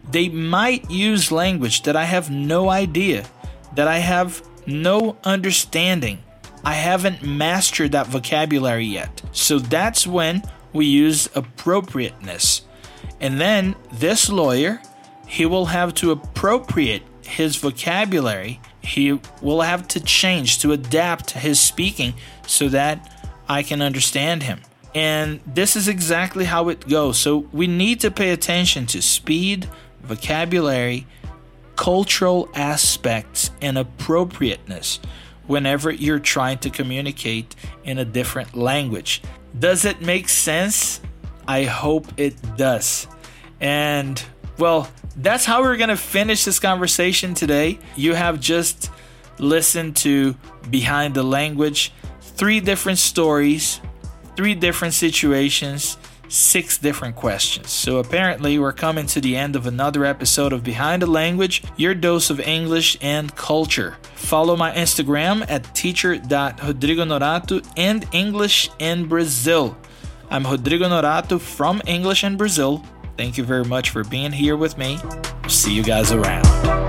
they 0.09 0.29
might 0.29 0.89
use 0.89 1.33
language 1.33 1.83
that 1.83 1.97
I 1.97 2.05
have 2.05 2.31
no 2.31 2.71
idea, 2.71 3.27
that 3.75 3.89
I 3.89 3.99
have 3.99 4.47
no 4.65 5.17
understanding. 5.25 6.23
I 6.65 6.75
haven't 6.75 7.25
mastered 7.25 7.91
that 7.93 8.07
vocabulary 8.07 8.87
yet. 8.87 9.23
So 9.33 9.59
that's 9.59 10.07
when 10.07 10.45
we 10.73 10.87
use 10.87 11.29
appropriateness. 11.35 12.63
And 13.21 13.41
then 13.41 13.75
this 13.93 14.29
lawyer, 14.29 14.81
he 15.27 15.47
will 15.47 15.67
have 15.67 15.95
to 15.95 16.13
appropriate 16.13 17.03
his 17.23 17.57
vocabulary. 17.57 18.61
He 18.87 19.19
will 19.43 19.63
have 19.63 19.89
to 19.89 20.01
change 20.01 20.61
to 20.61 20.73
adapt 20.73 21.33
his 21.33 21.61
speaking 21.61 22.15
so 22.47 22.69
that 22.69 23.13
I 23.49 23.63
can 23.63 23.83
understand 23.83 24.45
him. 24.45 24.61
And 24.95 25.41
this 25.47 25.77
is 25.77 25.89
exactly 25.89 26.45
how 26.45 26.69
it 26.69 26.89
goes. 26.89 27.19
So 27.19 27.49
we 27.53 27.67
need 27.67 28.01
to 28.01 28.11
pay 28.11 28.31
attention 28.31 28.87
to 28.87 29.03
speed, 29.03 29.69
vocabulary, 30.03 31.07
cultural 31.77 32.49
aspects, 32.55 33.51
and 33.61 33.77
appropriateness 33.77 35.01
whenever 35.47 35.91
you're 35.91 36.19
trying 36.19 36.59
to 36.59 36.71
communicate 36.71 37.55
in 37.85 37.99
a 37.99 38.05
different 38.05 38.57
language. 38.57 39.23
Does 39.59 39.85
it 39.85 40.01
make 40.01 40.29
sense? 40.29 41.01
I 41.47 41.65
hope 41.65 42.07
it 42.17 42.35
does. 42.57 43.07
And 43.61 44.23
well, 44.59 44.89
that's 45.17 45.45
how 45.45 45.63
we're 45.63 45.77
going 45.77 45.89
to 45.89 45.97
finish 45.97 46.45
this 46.45 46.59
conversation 46.59 47.35
today. 47.35 47.79
You 47.97 48.15
have 48.15 48.41
just 48.41 48.91
listened 49.39 49.97
to 49.97 50.37
Behind 50.71 51.15
the 51.15 51.23
Language, 51.23 51.93
three 52.21 52.61
different 52.61 52.99
stories 52.99 53.81
three 54.37 54.55
different 54.55 54.95
situations, 54.95 55.97
six 56.29 56.79
different 56.79 57.17
questions. 57.17 57.71
So 57.71 57.99
apparently, 57.99 58.59
we're 58.59 58.73
coming 58.73 59.07
to 59.07 59.21
the 59.21 59.37
end 59.37 59.57
of 59.57 59.67
another 59.67 60.05
episode 60.05 60.53
of 60.53 60.63
Behind 60.63 61.03
the 61.03 61.07
Language, 61.07 61.65
your 61.77 61.95
dose 61.95 62.31
of 62.31 62.39
English 62.41 62.99
and 63.01 63.35
culture. 63.35 63.97
Follow 64.15 64.55
my 64.57 64.73
Instagram 64.73 65.45
at 65.49 65.75
teacher.rodrigonorato 65.75 67.67
and 67.77 68.07
English 68.13 68.71
in 68.79 69.07
Brazil. 69.07 69.77
I'm 70.29 70.45
Rodrigo 70.45 70.89
Norato 70.89 71.41
from 71.41 71.81
English 71.87 72.25
in 72.25 72.37
Brazil. 72.37 72.85
Thank 73.17 73.39
you 73.39 73.45
very 73.45 73.65
much 73.65 73.91
for 73.91 74.05
being 74.05 74.33
here 74.33 74.57
with 74.57 74.77
me. 74.77 74.99
See 75.49 75.75
you 75.75 75.83
guys 75.83 76.13
around. 76.13 76.86